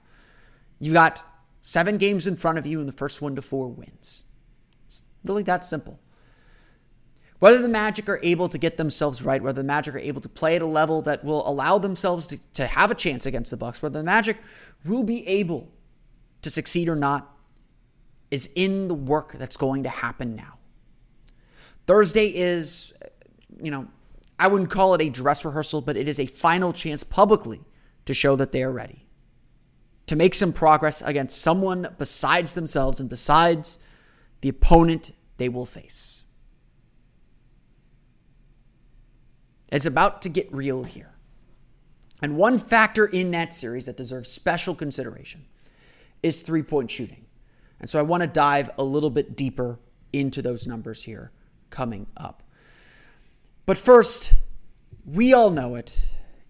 You've 0.79 0.93
got 0.93 1.23
seven 1.61 1.97
games 1.97 2.27
in 2.27 2.35
front 2.35 2.57
of 2.57 2.65
you, 2.65 2.79
and 2.79 2.89
the 2.89 2.93
first 2.93 3.21
one 3.21 3.35
to 3.35 3.41
four 3.41 3.69
wins. 3.69 4.25
It's 4.85 5.05
really 5.23 5.43
that 5.43 5.63
simple. 5.63 5.99
Whether 7.41 7.59
the 7.59 7.69
Magic 7.69 8.07
are 8.07 8.19
able 8.21 8.49
to 8.49 8.57
get 8.59 8.77
themselves 8.77 9.23
right, 9.23 9.41
whether 9.41 9.63
the 9.63 9.67
Magic 9.67 9.95
are 9.95 9.99
able 9.99 10.21
to 10.21 10.29
play 10.29 10.55
at 10.55 10.61
a 10.61 10.67
level 10.67 11.01
that 11.01 11.23
will 11.23 11.41
allow 11.49 11.79
themselves 11.79 12.27
to, 12.27 12.37
to 12.53 12.67
have 12.67 12.91
a 12.91 12.95
chance 12.95 13.25
against 13.25 13.49
the 13.49 13.57
Bucks, 13.57 13.81
whether 13.81 13.97
the 13.97 14.05
Magic 14.05 14.37
will 14.85 15.01
be 15.01 15.27
able 15.27 15.71
to 16.43 16.51
succeed 16.51 16.87
or 16.87 16.95
not, 16.95 17.35
is 18.29 18.51
in 18.55 18.89
the 18.89 18.93
work 18.93 19.33
that's 19.33 19.57
going 19.57 19.81
to 19.81 19.89
happen 19.89 20.35
now. 20.35 20.59
Thursday 21.87 22.27
is, 22.27 22.93
you 23.59 23.71
know, 23.71 23.87
I 24.37 24.47
wouldn't 24.47 24.69
call 24.69 24.93
it 24.93 25.01
a 25.01 25.09
dress 25.09 25.43
rehearsal, 25.43 25.81
but 25.81 25.97
it 25.97 26.07
is 26.07 26.19
a 26.19 26.27
final 26.27 26.71
chance 26.71 27.03
publicly 27.03 27.61
to 28.05 28.13
show 28.13 28.35
that 28.35 28.51
they 28.51 28.61
are 28.61 28.71
ready 28.71 29.07
to 30.05 30.15
make 30.15 30.35
some 30.35 30.53
progress 30.53 31.01
against 31.01 31.41
someone 31.41 31.87
besides 31.97 32.53
themselves 32.53 32.99
and 32.99 33.09
besides 33.09 33.79
the 34.41 34.49
opponent 34.49 35.11
they 35.37 35.49
will 35.49 35.65
face. 35.65 36.21
It's 39.71 39.85
about 39.85 40.21
to 40.23 40.29
get 40.29 40.53
real 40.53 40.83
here. 40.83 41.13
And 42.21 42.37
one 42.37 42.57
factor 42.57 43.05
in 43.05 43.31
that 43.31 43.53
series 43.53 43.85
that 43.85 43.97
deserves 43.97 44.29
special 44.29 44.75
consideration 44.75 45.45
is 46.21 46.41
three 46.41 46.61
point 46.61 46.91
shooting. 46.91 47.25
And 47.79 47.89
so 47.89 47.97
I 47.97 48.03
want 48.03 48.21
to 48.21 48.27
dive 48.27 48.69
a 48.77 48.83
little 48.83 49.09
bit 49.09 49.35
deeper 49.35 49.79
into 50.13 50.41
those 50.41 50.67
numbers 50.67 51.03
here 51.03 51.31
coming 51.69 52.05
up. 52.15 52.43
But 53.65 53.77
first, 53.77 54.33
we 55.05 55.33
all 55.33 55.49
know 55.49 55.75
it. 55.75 56.09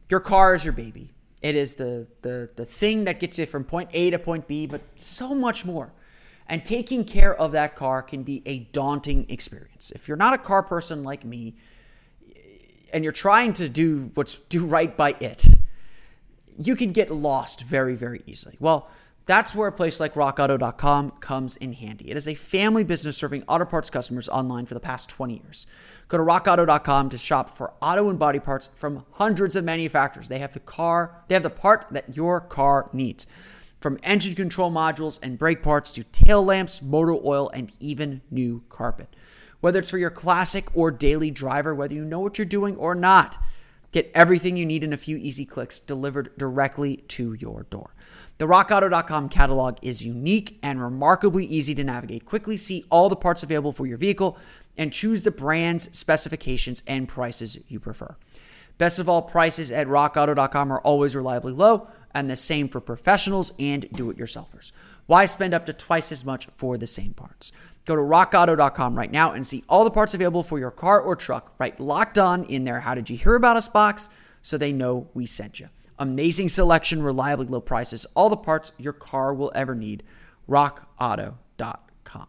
Your 0.10 0.20
car 0.20 0.54
is 0.56 0.66
your 0.66 0.74
baby. 0.74 1.14
It 1.42 1.56
is 1.56 1.76
the, 1.76 2.08
the, 2.22 2.50
the 2.56 2.66
thing 2.66 3.06
that 3.06 3.20
gets 3.20 3.40
you 3.40 3.46
from 3.46 3.64
point 3.64 3.90
A 3.94 4.10
to 4.10 4.20
point 4.20 4.48
B, 4.48 4.68
but 4.68 4.82
so 4.96 5.34
much 5.34 5.66
more. 5.66 5.94
And 6.48 6.66
taking 6.66 7.06
care 7.06 7.34
of 7.34 7.54
that 7.54 7.76
car 7.76 8.02
can 8.02 8.24
be 8.24 8.42
a 8.46 8.60
daunting 8.60 9.26
experience. 9.30 9.92
If 9.92 10.08
you're 10.08 10.18
not 10.18 10.34
a 10.34 10.38
car 10.38 10.62
person 10.62 11.04
like 11.04 11.24
me, 11.24 11.56
and 12.94 13.04
you're 13.04 13.14
trying 13.14 13.54
to 13.54 13.70
do 13.70 14.12
what's 14.14 14.40
do 14.40 14.66
right 14.66 14.96
by 14.96 15.16
it, 15.20 15.46
you 16.58 16.76
can 16.76 16.92
get 16.92 17.12
lost 17.12 17.64
very, 17.64 17.96
very 17.96 18.22
easily. 18.26 18.58
Well, 18.60 18.90
that's 19.26 19.54
where 19.56 19.68
a 19.68 19.72
place 19.72 20.00
like 20.00 20.16
rockauto.com 20.16 21.12
comes 21.20 21.56
in 21.58 21.74
handy. 21.74 22.10
It 22.10 22.18
is 22.18 22.28
a 22.28 22.34
family 22.34 22.84
business 22.84 23.18
serving 23.18 23.44
auto 23.48 23.66
parts 23.66 23.90
customers 23.90 24.28
online 24.28 24.66
for 24.66 24.74
the 24.74 24.80
past 24.80 25.10
20 25.10 25.36
years. 25.36 25.68
Go 26.08 26.18
to 26.18 26.24
rockauto.com 26.24 27.10
to 27.10 27.18
shop 27.18 27.56
for 27.56 27.74
auto 27.82 28.10
and 28.10 28.18
body 28.18 28.40
parts 28.40 28.70
from 28.76 29.06
hundreds 29.14 29.56
of 29.56 29.64
manufacturers. 29.64 30.28
They 30.28 30.40
have 30.40 30.54
the 30.54 30.60
car, 30.60 31.24
they 31.28 31.36
have 31.36 31.44
the 31.44 31.50
part 31.50 31.86
that 31.92 32.16
your 32.16 32.42
car 32.42 32.90
needs. 32.94 33.28
From 33.80 33.98
engine 34.04 34.36
control 34.36 34.72
modules 34.72 35.20
and 35.24 35.40
brake 35.40 35.64
parts 35.64 35.94
to 35.94 36.04
tail 36.04 36.44
lamps, 36.44 36.82
motor 36.82 37.14
oil, 37.14 37.50
and 37.54 37.72
even 37.80 38.22
new 38.30 38.64
carpet. 38.70 39.16
Whether 39.62 39.80
it's 39.80 39.90
for 39.90 39.98
your 39.98 40.10
classic 40.10 40.76
or 40.76 40.92
daily 40.92 41.32
driver, 41.32 41.74
whether 41.74 41.94
you 41.94 42.04
know 42.04 42.20
what 42.20 42.38
you're 42.38 42.46
doing 42.46 42.76
or 42.76 42.94
not, 42.94 43.38
get 43.92 44.12
everything 44.14 44.58
you 44.58 44.66
need 44.66 44.84
in 44.84 44.94
a 44.94 44.98
few 44.98 45.18
easy 45.18 45.46
clicks 45.46 45.80
delivered 45.80 46.36
directly 46.38 46.98
to 47.10 47.34
your 47.34 47.64
door. 47.70 47.94
The 48.40 48.48
rockauto.com 48.48 49.30
catalog 49.30 49.78
is 49.84 50.04
unique 50.04 50.58
and 50.64 50.82
remarkably 50.82 51.46
easy 51.46 51.76
to 51.76 51.84
navigate. 51.84 52.26
Quickly 52.26 52.58
see 52.58 52.86
all 52.90 53.08
the 53.08 53.16
parts 53.16 53.44
available 53.44 53.72
for 53.72 53.86
your 53.86 53.98
vehicle 53.98 54.38
and 54.78 54.92
choose 54.92 55.22
the 55.22 55.32
brands, 55.32 55.96
specifications, 55.96 56.82
and 56.88 57.08
prices 57.08 57.60
you 57.68 57.80
prefer. 57.80 58.16
Best 58.80 58.98
of 58.98 59.08
all, 59.08 59.22
prices 59.22 59.72
at 59.72 59.86
rockauto.com 59.86 60.72
are 60.72 60.82
always 60.82 61.16
reliably 61.16 61.54
low, 61.54 61.88
and 62.16 62.30
the 62.30 62.36
same 62.36 62.68
for 62.68 62.82
professionals 62.82 63.54
and 63.60 63.88
do 63.94 64.10
it 64.10 64.18
yourselfers. 64.18 64.72
Why 65.06 65.26
spend 65.26 65.54
up 65.54 65.66
to 65.68 65.74
twice 65.74 66.12
as 66.12 66.26
much 66.26 66.48
for 66.58 66.78
the 66.78 66.88
same 66.88 67.14
parts? 67.14 67.52
Go 67.86 67.96
to 67.96 68.02
rockauto.com 68.02 68.96
right 68.96 69.12
now 69.12 69.32
and 69.32 69.46
see 69.46 69.64
all 69.68 69.84
the 69.84 69.92
parts 69.92 70.14
available 70.14 70.44
for 70.44 70.60
your 70.60 70.72
car 70.72 71.02
or 71.02 71.16
truck. 71.16 71.54
Right 71.58 71.80
locked 71.80 72.18
on 72.18 72.44
in 72.44 72.64
there. 72.64 72.82
How 72.82 72.94
did 72.94 73.10
you 73.10 73.18
hear 73.18 73.36
about 73.36 73.58
us 73.58 73.68
box 73.68 74.10
so 74.42 74.58
they 74.58 74.72
know 74.74 75.10
we 75.14 75.26
sent 75.26 75.60
you. 75.60 75.70
Amazing 76.00 76.50
selection, 76.50 77.04
reliably 77.04 77.46
low 77.46 77.62
prices, 77.62 78.06
all 78.16 78.30
the 78.30 78.38
parts 78.38 78.72
your 78.78 78.94
car 78.94 79.34
will 79.34 79.52
ever 79.54 79.76
need. 79.76 80.04
RockAuto.com. 80.50 82.28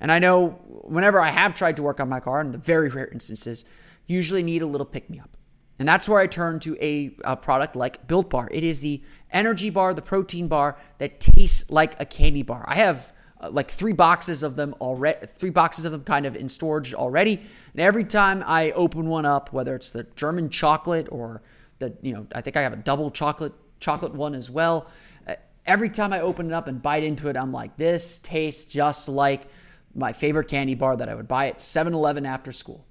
And 0.00 0.10
I 0.10 0.18
know 0.18 0.48
whenever 0.84 1.20
I 1.20 1.28
have 1.28 1.52
tried 1.52 1.76
to 1.76 1.82
work 1.82 2.00
on 2.00 2.08
my 2.08 2.20
car, 2.20 2.40
in 2.40 2.52
the 2.52 2.58
very 2.58 2.88
rare 2.88 3.08
instances, 3.08 3.66
usually 4.06 4.42
need 4.42 4.62
a 4.62 4.66
little 4.66 4.86
pick 4.86 5.10
me 5.10 5.20
up. 5.20 5.36
And 5.78 5.86
that's 5.88 6.08
where 6.08 6.18
I 6.18 6.26
turn 6.26 6.58
to 6.60 6.76
a, 6.80 7.14
a, 7.24 7.36
product 7.36 7.76
like 7.76 8.06
Built 8.06 8.28
Bar. 8.30 8.48
It 8.50 8.64
is 8.64 8.80
the 8.80 9.02
energy 9.30 9.70
bar, 9.70 9.94
the 9.94 10.02
protein 10.02 10.46
bar 10.48 10.78
that 10.98 11.20
tastes 11.20 11.70
like 11.70 12.00
a 12.00 12.04
candy 12.04 12.42
bar. 12.42 12.64
I 12.66 12.76
have 12.76 13.12
uh, 13.40 13.50
like 13.50 13.70
three 13.70 13.92
boxes 13.92 14.42
of 14.42 14.56
them 14.56 14.74
already, 14.80 15.26
three 15.34 15.50
boxes 15.50 15.84
of 15.84 15.92
them 15.92 16.04
kind 16.04 16.26
of 16.26 16.36
in 16.36 16.48
storage 16.48 16.92
already. 16.92 17.40
And 17.72 17.80
every 17.80 18.04
time 18.04 18.44
I 18.46 18.70
open 18.72 19.06
one 19.06 19.24
up, 19.24 19.52
whether 19.52 19.74
it's 19.74 19.90
the 19.90 20.04
German 20.14 20.50
chocolate 20.50 21.08
or 21.10 21.42
the 21.78 21.94
you 22.02 22.12
know 22.12 22.26
I 22.34 22.40
think 22.40 22.56
I 22.56 22.62
have 22.62 22.72
a 22.72 22.76
double 22.76 23.10
chocolate 23.10 23.54
chocolate 23.80 24.14
one 24.14 24.34
as 24.34 24.50
well. 24.50 24.86
Uh, 25.26 25.34
every 25.66 25.88
time 25.88 26.12
I 26.12 26.20
open 26.20 26.48
it 26.48 26.52
up 26.52 26.68
and 26.68 26.82
bite 26.82 27.02
into 27.02 27.28
it, 27.28 27.36
I'm 27.36 27.52
like, 27.52 27.76
this 27.76 28.18
tastes 28.18 28.64
just 28.64 29.08
like 29.08 29.46
my 29.94 30.12
favorite 30.12 30.48
candy 30.48 30.74
bar 30.74 30.96
that 30.96 31.08
I 31.08 31.14
would 31.14 31.26
buy 31.26 31.48
at 31.48 31.58
7-Eleven 31.58 32.24
after 32.24 32.52
school. 32.52 32.86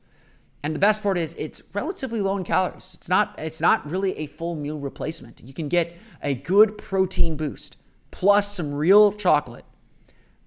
And 0.62 0.76
the 0.76 0.80
best 0.80 1.02
part 1.02 1.18
is 1.18 1.34
it's 1.36 1.62
relatively 1.74 2.20
low 2.20 2.36
in 2.36 2.44
calories. 2.44 2.94
It's 2.96 3.08
not 3.08 3.36
it's 3.38 3.62
not 3.62 3.90
really 3.90 4.18
a 4.18 4.26
full 4.26 4.56
meal 4.56 4.78
replacement. 4.78 5.42
You 5.46 5.54
can 5.54 5.70
get 5.70 5.96
a 6.22 6.34
good 6.34 6.78
protein 6.78 7.38
boost 7.38 7.78
plus 8.12 8.56
some 8.56 8.74
real 8.74 9.14
chocolate 9.14 9.64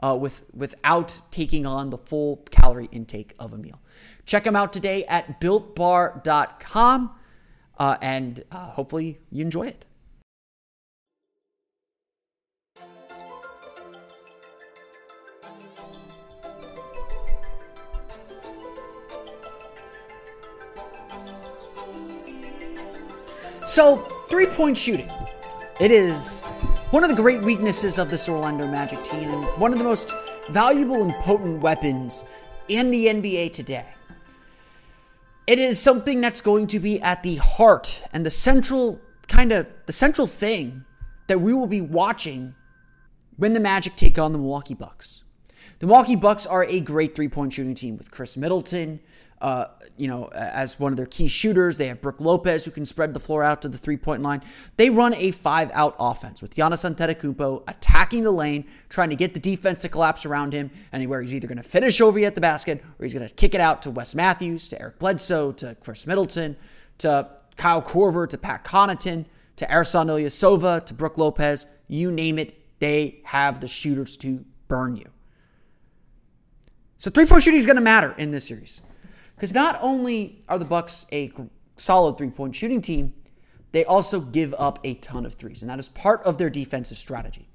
uh, 0.02 0.16
with 0.16 0.44
without 0.52 1.20
taking 1.30 1.64
on 1.66 1.90
the 1.90 1.98
full 1.98 2.38
calorie 2.50 2.88
intake 2.92 3.34
of 3.38 3.52
a 3.52 3.58
meal. 3.58 3.80
Check 4.26 4.44
them 4.44 4.56
out 4.56 4.72
today 4.72 5.04
at 5.06 5.40
builtbar.com 5.40 7.10
uh, 7.78 7.96
and 8.00 8.44
uh, 8.50 8.70
hopefully 8.70 9.18
you 9.30 9.42
enjoy 9.42 9.66
it. 9.66 9.86
So, 23.64 23.96
three 24.28 24.46
point 24.46 24.76
shooting. 24.76 25.10
It 25.80 25.90
is 25.90 26.44
one 26.92 27.02
of 27.02 27.08
the 27.08 27.16
great 27.16 27.40
weaknesses 27.40 27.98
of 27.98 28.10
this 28.10 28.28
Orlando 28.28 28.66
Magic 28.66 29.02
team 29.02 29.26
and 29.30 29.44
one 29.58 29.72
of 29.72 29.78
the 29.78 29.84
most 29.84 30.12
valuable 30.50 31.02
and 31.02 31.14
potent 31.22 31.62
weapons 31.62 32.22
in 32.68 32.90
the 32.90 33.06
NBA 33.06 33.54
today. 33.54 33.86
It 35.46 35.58
is 35.58 35.78
something 35.78 36.20
that's 36.20 36.42
going 36.42 36.66
to 36.66 36.78
be 36.78 37.00
at 37.00 37.22
the 37.22 37.36
heart 37.36 38.02
and 38.12 38.26
the 38.26 38.30
central 38.30 39.00
kind 39.26 39.52
of 39.52 39.66
the 39.86 39.92
central 39.94 40.26
thing 40.26 40.84
that 41.28 41.40
we 41.40 41.54
will 41.54 41.66
be 41.66 41.80
watching 41.80 42.54
when 43.38 43.54
the 43.54 43.60
Magic 43.60 43.96
take 43.96 44.18
on 44.18 44.32
the 44.32 44.38
Milwaukee 44.38 44.74
Bucks. 44.74 45.24
The 45.78 45.86
Milwaukee 45.86 46.14
Bucks 46.14 46.46
are 46.46 46.66
a 46.66 46.78
great 46.78 47.16
three-point 47.16 47.54
shooting 47.54 47.74
team 47.74 47.96
with 47.96 48.10
Khris 48.10 48.36
Middleton, 48.36 49.00
uh, 49.42 49.66
you 49.96 50.06
know, 50.06 50.28
as 50.28 50.78
one 50.78 50.92
of 50.92 50.96
their 50.96 51.04
key 51.04 51.26
shooters. 51.26 51.76
They 51.76 51.88
have 51.88 52.00
Brook 52.00 52.20
Lopez 52.20 52.64
who 52.64 52.70
can 52.70 52.84
spread 52.84 53.12
the 53.12 53.20
floor 53.20 53.42
out 53.42 53.60
to 53.62 53.68
the 53.68 53.76
three 53.76 53.96
point 53.96 54.22
line. 54.22 54.40
They 54.76 54.88
run 54.88 55.14
a 55.14 55.32
five 55.32 55.70
out 55.74 55.96
offense 55.98 56.40
with 56.40 56.54
Giannis 56.54 56.88
Antetokounmpo 56.88 57.68
attacking 57.68 58.22
the 58.22 58.30
lane, 58.30 58.64
trying 58.88 59.10
to 59.10 59.16
get 59.16 59.34
the 59.34 59.40
defense 59.40 59.82
to 59.82 59.88
collapse 59.88 60.24
around 60.24 60.52
him, 60.52 60.70
and 60.92 61.06
where 61.08 61.20
he's 61.20 61.34
either 61.34 61.48
going 61.48 61.58
to 61.58 61.64
finish 61.64 62.00
over 62.00 62.20
you 62.20 62.24
at 62.24 62.36
the 62.36 62.40
basket 62.40 62.82
or 62.98 63.04
he's 63.04 63.12
going 63.12 63.28
to 63.28 63.34
kick 63.34 63.54
it 63.54 63.60
out 63.60 63.82
to 63.82 63.90
Wes 63.90 64.14
Matthews, 64.14 64.68
to 64.68 64.80
Eric 64.80 65.00
Bledsoe, 65.00 65.50
to 65.52 65.76
Khris 65.82 66.06
Middleton, 66.06 66.56
to 66.98 67.28
Kyle 67.56 67.82
Korver, 67.82 68.28
to 68.28 68.38
Pat 68.38 68.64
Connaughton, 68.64 69.26
to 69.56 69.66
Ersan 69.66 70.06
Ilyasova, 70.06 70.86
to 70.86 70.94
Brook 70.94 71.18
Lopez. 71.18 71.66
You 71.88 72.12
name 72.12 72.38
it, 72.38 72.78
they 72.78 73.20
have 73.24 73.60
the 73.60 73.68
shooters 73.68 74.16
to 74.18 74.44
burn 74.68 74.94
you. 74.94 75.06
So 76.98 77.10
three 77.10 77.26
point 77.26 77.42
shooting 77.42 77.58
is 77.58 77.66
going 77.66 77.74
to 77.74 77.82
matter 77.82 78.14
in 78.16 78.30
this 78.30 78.46
series. 78.46 78.80
Because 79.42 79.54
not 79.54 79.76
only 79.82 80.38
are 80.48 80.56
the 80.56 80.64
Bucks 80.64 81.04
a 81.10 81.32
solid 81.76 82.16
three-point 82.16 82.54
shooting 82.54 82.80
team, 82.80 83.12
they 83.72 83.84
also 83.84 84.20
give 84.20 84.54
up 84.56 84.78
a 84.84 84.94
ton 84.94 85.26
of 85.26 85.34
threes, 85.34 85.62
and 85.62 85.68
that 85.68 85.80
is 85.80 85.88
part 85.88 86.22
of 86.22 86.38
their 86.38 86.48
defensive 86.48 86.96
strategy. 86.96 87.48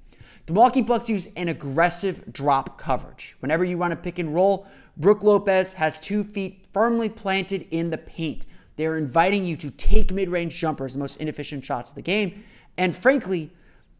The 0.44 0.52
Milwaukee 0.52 0.82
Bucks 0.82 1.08
use 1.08 1.30
an 1.34 1.48
aggressive 1.48 2.30
drop 2.30 2.76
coverage. 2.76 3.36
Whenever 3.40 3.64
you 3.64 3.78
run 3.78 3.92
a 3.92 3.96
pick 3.96 4.18
and 4.18 4.34
roll, 4.34 4.66
Brook 4.98 5.22
Lopez 5.22 5.72
has 5.72 5.98
two 5.98 6.24
feet 6.24 6.66
firmly 6.74 7.08
planted 7.08 7.66
in 7.70 7.88
the 7.88 7.96
paint. 7.96 8.44
They're 8.76 8.98
inviting 8.98 9.46
you 9.46 9.56
to 9.56 9.70
take 9.70 10.12
mid-range 10.12 10.58
jumpers, 10.58 10.92
the 10.92 10.98
most 10.98 11.16
inefficient 11.16 11.64
shots 11.64 11.88
of 11.88 11.94
the 11.94 12.02
game, 12.02 12.44
and 12.76 12.94
frankly, 12.94 13.50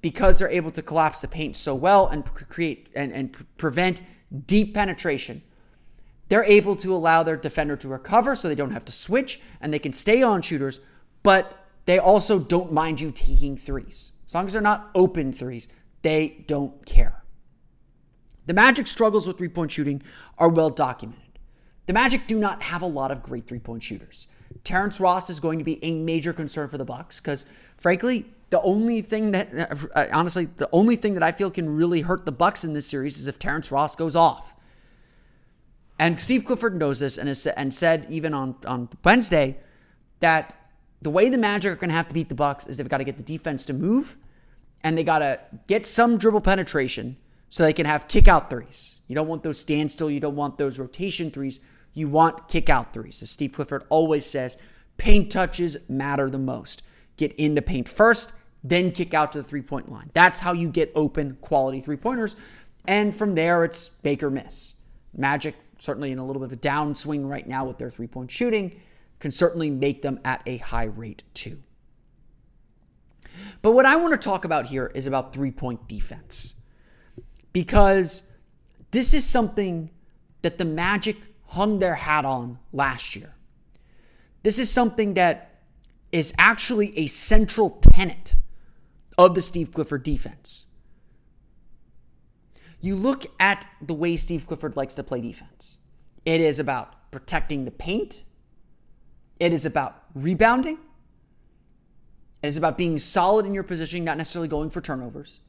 because 0.02 0.38
they're 0.38 0.50
able 0.50 0.72
to 0.72 0.82
collapse 0.82 1.22
the 1.22 1.28
paint 1.28 1.56
so 1.56 1.74
well 1.74 2.06
and 2.06 2.26
create 2.26 2.90
and, 2.94 3.14
and 3.14 3.46
prevent 3.56 4.02
deep 4.44 4.74
penetration, 4.74 5.40
they're 6.28 6.44
able 6.44 6.76
to 6.76 6.94
allow 6.94 7.22
their 7.22 7.36
defender 7.36 7.76
to 7.76 7.88
recover 7.88 8.36
so 8.36 8.48
they 8.48 8.54
don't 8.54 8.72
have 8.72 8.84
to 8.84 8.92
switch 8.92 9.40
and 9.60 9.72
they 9.72 9.78
can 9.78 9.92
stay 9.92 10.22
on 10.22 10.42
shooters, 10.42 10.80
but 11.22 11.66
they 11.86 11.98
also 11.98 12.38
don't 12.38 12.72
mind 12.72 13.00
you 13.00 13.10
taking 13.10 13.56
threes. 13.56 14.12
As 14.26 14.34
long 14.34 14.46
as 14.46 14.52
they're 14.52 14.62
not 14.62 14.90
open 14.94 15.32
threes, 15.32 15.68
they 16.02 16.44
don't 16.46 16.84
care. 16.84 17.22
The 18.46 18.54
Magic 18.54 18.86
struggles 18.86 19.26
with 19.26 19.38
three 19.38 19.48
point 19.48 19.70
shooting 19.70 20.02
are 20.38 20.48
well 20.48 20.70
documented. 20.70 21.38
the 21.86 21.92
Magic 21.92 22.26
do 22.26 22.38
not 22.38 22.62
have 22.62 22.82
a 22.82 22.86
lot 22.86 23.10
of 23.10 23.22
great 23.22 23.46
three 23.46 23.58
point 23.58 23.82
shooters. 23.82 24.28
Terrence 24.64 25.00
Ross 25.00 25.30
is 25.30 25.40
going 25.40 25.58
to 25.58 25.64
be 25.64 25.82
a 25.84 25.92
major 25.94 26.32
concern 26.32 26.68
for 26.68 26.78
the 26.78 26.84
Bucks 26.84 27.20
because, 27.20 27.46
frankly, 27.76 28.26
the 28.50 28.60
only 28.62 29.02
thing 29.02 29.32
that, 29.32 29.88
uh, 29.94 30.06
honestly, 30.12 30.46
the 30.46 30.68
only 30.72 30.96
thing 30.96 31.14
that 31.14 31.22
I 31.22 31.32
feel 31.32 31.50
can 31.50 31.74
really 31.76 32.02
hurt 32.02 32.24
the 32.24 32.32
Bucks 32.32 32.64
in 32.64 32.72
this 32.72 32.86
series 32.86 33.18
is 33.18 33.26
if 33.26 33.38
Terrence 33.38 33.70
Ross 33.70 33.94
goes 33.94 34.16
off. 34.16 34.54
And 35.98 36.18
Steve 36.18 36.44
Clifford 36.44 36.76
knows 36.76 37.00
this 37.00 37.18
and, 37.18 37.28
and 37.56 37.74
said 37.74 38.06
even 38.08 38.34
on, 38.34 38.56
on 38.66 38.88
Wednesday 39.04 39.58
that 40.20 40.54
the 41.02 41.10
way 41.10 41.28
the 41.28 41.38
Magic 41.38 41.72
are 41.72 41.76
going 41.76 41.90
to 41.90 41.94
have 41.94 42.08
to 42.08 42.14
beat 42.14 42.28
the 42.28 42.34
Bucks 42.34 42.66
is 42.66 42.76
they've 42.76 42.88
got 42.88 42.98
to 42.98 43.04
get 43.04 43.16
the 43.16 43.22
defense 43.22 43.64
to 43.66 43.72
move 43.72 44.16
and 44.82 44.96
they 44.96 45.04
got 45.04 45.18
to 45.20 45.40
get 45.66 45.86
some 45.86 46.18
dribble 46.18 46.40
penetration 46.40 47.16
so 47.48 47.62
they 47.62 47.72
can 47.72 47.86
have 47.86 48.08
kick 48.08 48.28
out 48.28 48.50
threes. 48.50 48.96
You 49.06 49.14
don't 49.14 49.26
want 49.26 49.42
those 49.42 49.58
standstill, 49.58 50.10
you 50.10 50.20
don't 50.20 50.36
want 50.36 50.58
those 50.58 50.78
rotation 50.78 51.30
threes. 51.30 51.60
You 51.94 52.08
want 52.08 52.46
kick 52.46 52.68
out 52.68 52.92
threes. 52.92 53.22
As 53.22 53.30
Steve 53.30 53.52
Clifford 53.54 53.84
always 53.88 54.24
says, 54.24 54.56
paint 54.98 55.32
touches 55.32 55.76
matter 55.88 56.30
the 56.30 56.38
most. 56.38 56.82
Get 57.16 57.32
into 57.32 57.62
paint 57.62 57.88
first, 57.88 58.32
then 58.62 58.92
kick 58.92 59.14
out 59.14 59.32
to 59.32 59.38
the 59.38 59.44
three 59.44 59.62
point 59.62 59.90
line. 59.90 60.10
That's 60.12 60.40
how 60.40 60.52
you 60.52 60.68
get 60.68 60.92
open 60.94 61.38
quality 61.40 61.80
three 61.80 61.96
pointers. 61.96 62.36
And 62.86 63.14
from 63.14 63.34
there, 63.34 63.64
it's 63.64 63.88
Baker 63.88 64.30
miss. 64.30 64.74
Magic, 65.16 65.56
certainly 65.78 66.12
in 66.12 66.18
a 66.18 66.26
little 66.26 66.40
bit 66.40 66.46
of 66.46 66.52
a 66.52 66.60
downswing 66.60 67.28
right 67.28 67.46
now 67.46 67.64
with 67.64 67.78
their 67.78 67.90
three 67.90 68.06
point 68.06 68.30
shooting, 68.30 68.80
can 69.20 69.30
certainly 69.30 69.70
make 69.70 70.02
them 70.02 70.20
at 70.24 70.42
a 70.46 70.58
high 70.58 70.84
rate 70.84 71.24
too. 71.34 71.62
But 73.62 73.72
what 73.72 73.86
I 73.86 73.96
want 73.96 74.12
to 74.12 74.18
talk 74.18 74.44
about 74.44 74.66
here 74.66 74.90
is 74.94 75.06
about 75.06 75.32
three 75.32 75.50
point 75.50 75.88
defense. 75.88 76.54
Because 77.52 78.24
this 78.90 79.14
is 79.14 79.24
something 79.24 79.90
that 80.42 80.58
the 80.58 80.64
Magic 80.64 81.16
hung 81.48 81.78
their 81.78 81.94
hat 81.94 82.24
on 82.24 82.58
last 82.72 83.16
year. 83.16 83.34
This 84.42 84.58
is 84.58 84.70
something 84.70 85.14
that 85.14 85.60
is 86.12 86.32
actually 86.38 86.96
a 86.98 87.06
central 87.06 87.70
tenet 87.82 88.34
of 89.16 89.34
the 89.34 89.40
Steve 89.40 89.72
Clifford 89.72 90.02
defense. 90.02 90.66
You 92.80 92.94
look 92.94 93.26
at 93.40 93.66
the 93.80 93.94
way 93.94 94.16
Steve 94.16 94.46
Clifford 94.46 94.76
likes 94.76 94.94
to 94.94 95.02
play 95.02 95.20
defense. 95.20 95.78
It 96.24 96.40
is 96.40 96.58
about 96.58 97.10
protecting 97.10 97.64
the 97.64 97.70
paint. 97.70 98.22
It 99.40 99.52
is 99.52 99.66
about 99.66 100.04
rebounding. 100.14 100.78
It 102.42 102.46
is 102.46 102.56
about 102.56 102.78
being 102.78 102.98
solid 102.98 103.46
in 103.46 103.54
your 103.54 103.64
positioning, 103.64 104.04
not 104.04 104.16
necessarily 104.16 104.48
going 104.48 104.70
for 104.70 104.80
turnovers. 104.80 105.40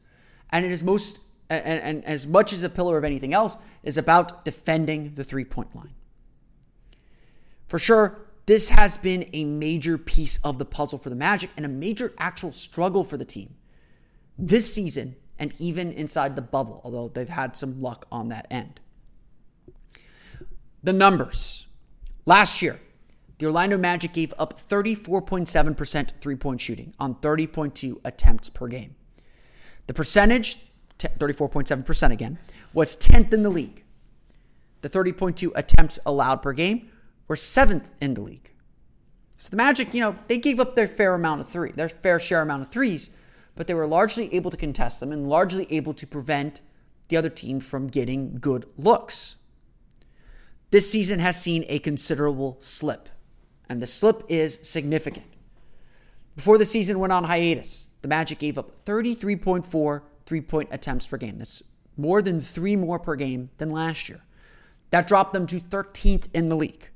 And 0.49 0.65
it 0.65 0.71
is 0.71 0.81
most, 0.81 1.19
and, 1.49 1.81
and 1.81 2.05
as 2.05 2.25
much 2.25 2.51
as 2.51 2.63
a 2.63 2.69
pillar 2.69 2.97
of 2.97 3.03
anything 3.03 3.33
else, 3.33 3.57
is 3.83 3.97
about 3.97 4.43
defending 4.43 5.13
the 5.13 5.23
three 5.23 5.45
point 5.45 5.75
line. 5.75 5.93
For 7.67 7.77
sure, 7.77 8.25
this 8.47 8.69
has 8.69 8.97
been 8.97 9.29
a 9.31 9.43
major 9.43 9.99
piece 9.99 10.39
of 10.43 10.57
the 10.57 10.65
puzzle 10.65 10.97
for 10.97 11.11
the 11.11 11.15
Magic 11.15 11.51
and 11.55 11.65
a 11.65 11.69
major 11.69 12.13
actual 12.17 12.51
struggle 12.51 13.03
for 13.03 13.15
the 13.15 13.25
team 13.25 13.55
this 14.39 14.73
season 14.73 15.15
and 15.39 15.53
even 15.57 15.91
inside 15.91 16.35
the 16.35 16.41
bubble, 16.41 16.81
although 16.83 17.07
they've 17.07 17.29
had 17.29 17.55
some 17.55 17.81
luck 17.81 18.05
on 18.11 18.27
that 18.29 18.45
end. 18.51 18.79
The 20.83 20.93
numbers. 20.93 21.65
Last 22.25 22.61
year, 22.61 22.79
the 23.39 23.45
Orlando 23.45 23.77
Magic 23.77 24.13
gave 24.13 24.33
up 24.37 24.59
34.7% 24.59 26.11
three 26.21 26.35
point 26.35 26.61
shooting 26.61 26.93
on 26.99 27.15
30.2 27.15 27.99
attempts 28.03 28.49
per 28.49 28.67
game. 28.67 28.95
The 29.87 29.93
percentage, 29.93 30.59
34.7% 30.99 32.11
again, 32.11 32.37
was 32.73 32.95
10th 32.97 33.33
in 33.33 33.43
the 33.43 33.49
league. 33.49 33.83
The 34.81 34.89
30.2 34.89 35.51
attempts 35.55 35.99
allowed 36.05 36.41
per 36.41 36.53
game 36.53 36.89
were 37.27 37.35
7th 37.35 37.91
in 38.01 38.13
the 38.13 38.21
league. 38.21 38.51
So 39.37 39.49
the 39.49 39.55
Magic, 39.55 39.93
you 39.93 40.01
know, 40.01 40.17
they 40.27 40.37
gave 40.37 40.59
up 40.59 40.75
their 40.75 40.87
fair 40.87 41.13
amount 41.13 41.41
of 41.41 41.47
three, 41.47 41.71
their 41.71 41.87
fair 41.87 42.19
share 42.19 42.41
amount 42.41 42.63
of 42.63 42.67
threes, 42.67 43.09
but 43.59 43.67
they 43.67 43.73
were 43.73 43.85
largely 43.85 44.33
able 44.33 44.49
to 44.49 44.55
contest 44.55 45.01
them 45.01 45.11
and 45.11 45.27
largely 45.27 45.67
able 45.69 45.93
to 45.93 46.07
prevent 46.07 46.61
the 47.09 47.17
other 47.17 47.29
team 47.29 47.59
from 47.59 47.87
getting 47.87 48.37
good 48.39 48.65
looks. 48.77 49.35
This 50.69 50.89
season 50.89 51.19
has 51.19 51.41
seen 51.41 51.65
a 51.67 51.79
considerable 51.79 52.55
slip, 52.61 53.09
and 53.67 53.81
the 53.81 53.85
slip 53.85 54.23
is 54.29 54.59
significant. 54.63 55.25
Before 56.37 56.57
the 56.57 56.63
season 56.63 56.99
went 56.99 57.11
on 57.11 57.25
hiatus, 57.25 57.93
the 58.01 58.07
Magic 58.07 58.39
gave 58.39 58.57
up 58.57 58.79
33.4 58.85 60.03
three 60.25 60.41
point 60.41 60.69
attempts 60.71 61.07
per 61.07 61.17
game. 61.17 61.37
That's 61.37 61.61
more 61.97 62.21
than 62.21 62.39
three 62.39 62.77
more 62.77 62.97
per 62.97 63.17
game 63.17 63.49
than 63.57 63.71
last 63.71 64.07
year. 64.07 64.21
That 64.91 65.05
dropped 65.05 65.33
them 65.33 65.45
to 65.47 65.59
13th 65.59 66.29
in 66.33 66.47
the 66.47 66.55
league. 66.55 66.91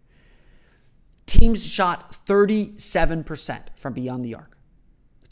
Teams 1.25 1.65
shot 1.65 2.15
37% 2.25 3.63
from 3.75 3.91
beyond 3.91 4.23
the 4.23 4.35
arc. 4.35 4.52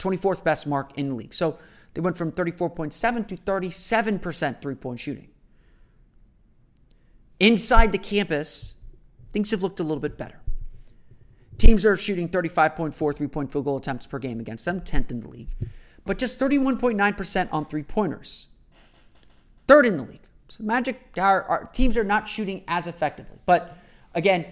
24th 0.02 0.42
best 0.44 0.66
mark 0.66 0.96
in 0.98 1.10
the 1.10 1.14
league. 1.14 1.34
So 1.34 1.58
they 1.94 2.00
went 2.00 2.16
from 2.16 2.32
34.7 2.32 3.28
to 3.28 3.36
37% 3.36 4.62
three 4.62 4.74
point 4.74 5.00
shooting. 5.00 5.28
Inside 7.38 7.92
the 7.92 7.98
campus, 7.98 8.74
things 9.30 9.50
have 9.50 9.62
looked 9.62 9.80
a 9.80 9.82
little 9.82 10.00
bit 10.00 10.16
better. 10.16 10.40
Teams 11.58 11.84
are 11.84 11.96
shooting 11.96 12.28
35.4 12.28 13.16
three 13.16 13.26
point 13.26 13.52
field 13.52 13.64
goal 13.64 13.76
attempts 13.76 14.06
per 14.06 14.18
game 14.18 14.40
against 14.40 14.64
them, 14.64 14.80
10th 14.80 15.10
in 15.10 15.20
the 15.20 15.28
league, 15.28 15.50
but 16.04 16.18
just 16.18 16.38
31.9% 16.38 17.48
on 17.52 17.66
three 17.66 17.82
pointers, 17.82 18.48
third 19.66 19.86
in 19.86 19.96
the 19.96 20.02
league. 20.02 20.20
So 20.48 20.64
Magic, 20.64 21.00
our, 21.16 21.42
our 21.44 21.64
teams 21.66 21.96
are 21.96 22.04
not 22.04 22.28
shooting 22.28 22.64
as 22.68 22.86
effectively. 22.86 23.38
But 23.46 23.76
again, 24.14 24.46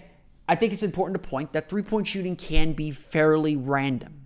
I 0.47 0.55
think 0.55 0.73
it's 0.73 0.83
important 0.83 1.21
to 1.21 1.29
point 1.29 1.53
that 1.53 1.69
three 1.69 1.83
point 1.83 2.07
shooting 2.07 2.35
can 2.35 2.73
be 2.73 2.91
fairly 2.91 3.55
random. 3.55 4.20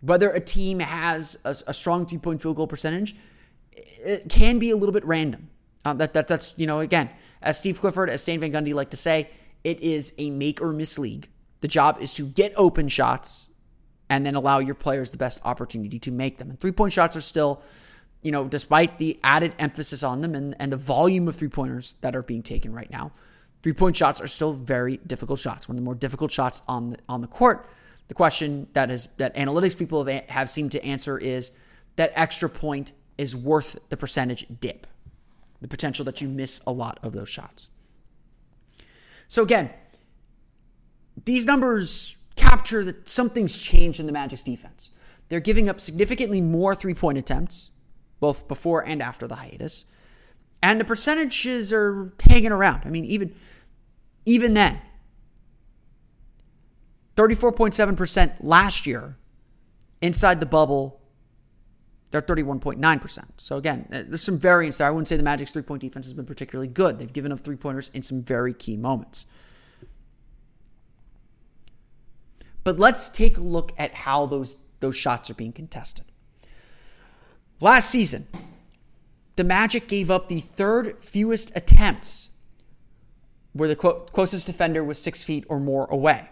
Whether 0.00 0.30
a 0.30 0.40
team 0.40 0.80
has 0.80 1.38
a, 1.44 1.56
a 1.66 1.74
strong 1.74 2.06
three 2.06 2.18
point 2.18 2.40
field 2.40 2.56
goal 2.56 2.66
percentage, 2.66 3.16
it 3.72 4.28
can 4.28 4.58
be 4.58 4.70
a 4.70 4.76
little 4.76 4.92
bit 4.92 5.04
random. 5.04 5.50
Uh, 5.84 5.94
that, 5.94 6.12
that 6.12 6.28
That's, 6.28 6.54
you 6.56 6.66
know, 6.66 6.80
again, 6.80 7.10
as 7.42 7.58
Steve 7.58 7.80
Clifford, 7.80 8.10
as 8.10 8.22
Stan 8.22 8.40
Van 8.40 8.52
Gundy 8.52 8.74
like 8.74 8.90
to 8.90 8.96
say, 8.96 9.30
it 9.64 9.80
is 9.80 10.12
a 10.18 10.30
make 10.30 10.60
or 10.60 10.72
miss 10.72 10.98
league. 10.98 11.28
The 11.60 11.68
job 11.68 11.98
is 12.00 12.14
to 12.14 12.26
get 12.26 12.52
open 12.56 12.88
shots 12.88 13.48
and 14.08 14.24
then 14.24 14.34
allow 14.34 14.58
your 14.58 14.74
players 14.74 15.10
the 15.10 15.18
best 15.18 15.40
opportunity 15.44 15.98
to 15.98 16.10
make 16.10 16.38
them. 16.38 16.50
And 16.50 16.58
three 16.58 16.72
point 16.72 16.92
shots 16.92 17.16
are 17.16 17.20
still, 17.20 17.62
you 18.22 18.30
know, 18.30 18.46
despite 18.46 18.98
the 18.98 19.18
added 19.22 19.54
emphasis 19.58 20.02
on 20.02 20.20
them 20.20 20.34
and, 20.34 20.54
and 20.58 20.72
the 20.72 20.76
volume 20.76 21.28
of 21.28 21.36
three 21.36 21.48
pointers 21.48 21.94
that 22.00 22.14
are 22.14 22.22
being 22.22 22.42
taken 22.42 22.72
right 22.72 22.90
now, 22.90 23.12
three 23.62 23.72
point 23.72 23.96
shots 23.96 24.20
are 24.20 24.26
still 24.26 24.52
very 24.52 24.98
difficult 24.98 25.40
shots. 25.40 25.68
One 25.68 25.76
of 25.76 25.82
the 25.82 25.84
more 25.84 25.94
difficult 25.94 26.30
shots 26.30 26.62
on 26.68 26.90
the, 26.90 26.98
on 27.08 27.20
the 27.20 27.26
court. 27.26 27.68
The 28.08 28.14
question 28.14 28.68
that 28.72 28.90
is 28.90 29.06
that 29.18 29.36
analytics 29.36 29.78
people 29.78 30.04
have, 30.04 30.24
have 30.28 30.50
seemed 30.50 30.72
to 30.72 30.84
answer 30.84 31.18
is 31.18 31.50
that 31.96 32.12
extra 32.14 32.48
point 32.48 32.92
is 33.18 33.36
worth 33.36 33.78
the 33.90 33.96
percentage 33.96 34.46
dip, 34.60 34.86
the 35.60 35.68
potential 35.68 36.04
that 36.06 36.20
you 36.20 36.28
miss 36.28 36.60
a 36.66 36.72
lot 36.72 36.98
of 37.02 37.12
those 37.12 37.28
shots. 37.28 37.70
So 39.26 39.42
again, 39.42 39.70
these 41.24 41.44
numbers 41.44 42.16
capture 42.36 42.84
that 42.84 43.08
something's 43.08 43.58
changed 43.60 44.00
in 44.00 44.06
the 44.06 44.12
Magic's 44.12 44.42
defense. 44.42 44.90
They're 45.28 45.40
giving 45.40 45.68
up 45.68 45.80
significantly 45.80 46.40
more 46.40 46.74
three 46.74 46.94
point 46.94 47.18
attempts, 47.18 47.70
both 48.20 48.48
before 48.48 48.86
and 48.86 49.02
after 49.02 49.26
the 49.26 49.36
hiatus. 49.36 49.84
And 50.62 50.80
the 50.80 50.84
percentages 50.84 51.72
are 51.72 52.12
hanging 52.20 52.52
around. 52.52 52.82
I 52.84 52.88
mean, 52.88 53.04
even 53.04 53.34
even 54.24 54.54
then, 54.54 54.80
34.7% 57.18 58.36
last 58.40 58.86
year 58.86 59.16
inside 60.00 60.38
the 60.38 60.46
bubble. 60.46 61.00
They're 62.12 62.22
31.9%. 62.22 63.24
So 63.38 63.56
again, 63.56 63.88
uh, 63.92 64.04
there's 64.06 64.22
some 64.22 64.38
variance 64.38 64.78
there. 64.78 64.86
I 64.86 64.90
wouldn't 64.90 65.08
say 65.08 65.16
the 65.16 65.24
Magic's 65.24 65.50
three 65.50 65.62
point 65.62 65.82
defense 65.82 66.06
has 66.06 66.12
been 66.12 66.24
particularly 66.24 66.68
good. 66.68 66.98
They've 66.98 67.12
given 67.12 67.32
up 67.32 67.40
three 67.40 67.56
pointers 67.56 67.90
in 67.92 68.04
some 68.04 68.22
very 68.22 68.54
key 68.54 68.76
moments. 68.76 69.26
But 72.62 72.78
let's 72.78 73.08
take 73.08 73.36
a 73.36 73.42
look 73.42 73.72
at 73.76 73.94
how 73.94 74.26
those, 74.26 74.62
those 74.78 74.94
shots 74.94 75.28
are 75.28 75.34
being 75.34 75.52
contested. 75.52 76.04
Last 77.60 77.90
season, 77.90 78.28
the 79.34 79.44
Magic 79.44 79.88
gave 79.88 80.08
up 80.08 80.28
the 80.28 80.38
third 80.38 81.00
fewest 81.00 81.50
attempts 81.56 82.30
where 83.52 83.68
the 83.68 83.74
clo- 83.74 84.06
closest 84.12 84.46
defender 84.46 84.84
was 84.84 85.02
six 85.02 85.24
feet 85.24 85.44
or 85.48 85.58
more 85.58 85.86
away. 85.86 86.28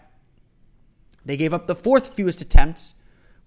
They 1.26 1.36
gave 1.36 1.52
up 1.52 1.66
the 1.66 1.74
fourth 1.74 2.14
fewest 2.14 2.40
attempts, 2.40 2.94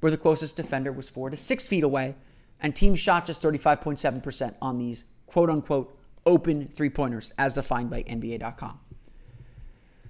where 0.02 0.12
the 0.12 0.18
closest 0.18 0.58
defender 0.58 0.92
was 0.92 1.10
four 1.10 1.30
to 1.30 1.38
six 1.38 1.66
feet 1.66 1.84
away, 1.84 2.16
and 2.60 2.76
teams 2.76 3.00
shot 3.00 3.26
just 3.26 3.42
35.7% 3.42 4.56
on 4.62 4.78
these 4.78 5.06
quote 5.26 5.50
unquote 5.50 5.98
open 6.26 6.68
three 6.68 6.90
pointers 6.90 7.32
as 7.38 7.54
defined 7.54 7.90
by 7.90 8.04
NBA.com. 8.04 8.80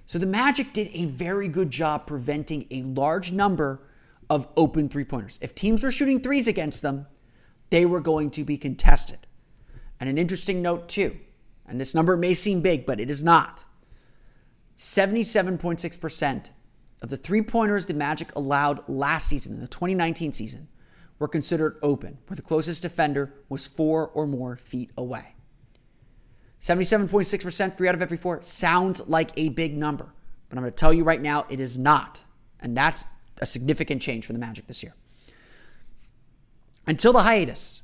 So 0.04 0.18
the 0.18 0.26
Magic 0.26 0.72
did 0.72 0.90
a 0.92 1.06
very 1.06 1.46
good 1.46 1.70
job 1.70 2.06
preventing 2.08 2.66
a 2.72 2.82
large 2.82 3.30
number 3.30 3.80
of 4.28 4.48
open 4.56 4.88
three 4.88 5.04
pointers. 5.04 5.38
If 5.40 5.54
teams 5.54 5.84
were 5.84 5.92
shooting 5.92 6.20
threes 6.20 6.48
against 6.48 6.82
them, 6.82 7.06
they 7.70 7.86
were 7.86 8.00
going 8.00 8.30
to 8.32 8.44
be 8.44 8.58
contested. 8.58 9.28
And 10.00 10.10
an 10.10 10.18
interesting 10.18 10.60
note, 10.60 10.88
too, 10.88 11.20
and 11.68 11.80
this 11.80 11.94
number 11.94 12.16
may 12.16 12.34
seem 12.34 12.60
big, 12.62 12.84
but 12.84 12.98
it 12.98 13.08
is 13.08 13.22
not. 13.22 13.64
77.6% 14.76 16.50
of 17.02 17.10
the 17.10 17.16
three 17.16 17.42
pointers 17.42 17.86
the 17.86 17.94
Magic 17.94 18.34
allowed 18.36 18.86
last 18.88 19.28
season, 19.28 19.54
in 19.54 19.60
the 19.60 19.68
2019 19.68 20.32
season, 20.32 20.68
were 21.18 21.28
considered 21.28 21.78
open, 21.82 22.18
where 22.26 22.36
the 22.36 22.42
closest 22.42 22.82
defender 22.82 23.32
was 23.48 23.66
four 23.66 24.08
or 24.08 24.26
more 24.26 24.56
feet 24.56 24.90
away. 24.96 25.34
77.6%, 26.60 27.76
three 27.76 27.88
out 27.88 27.94
of 27.94 28.02
every 28.02 28.16
four, 28.16 28.42
sounds 28.42 29.08
like 29.08 29.30
a 29.36 29.48
big 29.50 29.76
number. 29.76 30.12
But 30.48 30.58
I'm 30.58 30.62
going 30.62 30.72
to 30.72 30.76
tell 30.76 30.92
you 30.92 31.04
right 31.04 31.20
now, 31.20 31.46
it 31.48 31.60
is 31.60 31.78
not. 31.78 32.24
And 32.58 32.76
that's 32.76 33.06
a 33.38 33.46
significant 33.46 34.02
change 34.02 34.26
for 34.26 34.32
the 34.32 34.38
Magic 34.38 34.66
this 34.66 34.82
year. 34.82 34.94
Until 36.86 37.12
the 37.12 37.22
hiatus, 37.22 37.82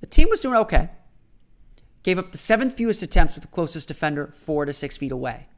the 0.00 0.06
team 0.06 0.28
was 0.28 0.40
doing 0.40 0.56
okay. 0.56 0.90
Gave 2.02 2.18
up 2.18 2.32
the 2.32 2.38
seventh 2.38 2.76
fewest 2.76 3.02
attempts 3.02 3.34
with 3.34 3.42
the 3.42 3.48
closest 3.48 3.88
defender 3.88 4.28
four 4.34 4.64
to 4.64 4.72
six 4.72 4.96
feet 4.96 5.12
away. 5.12 5.48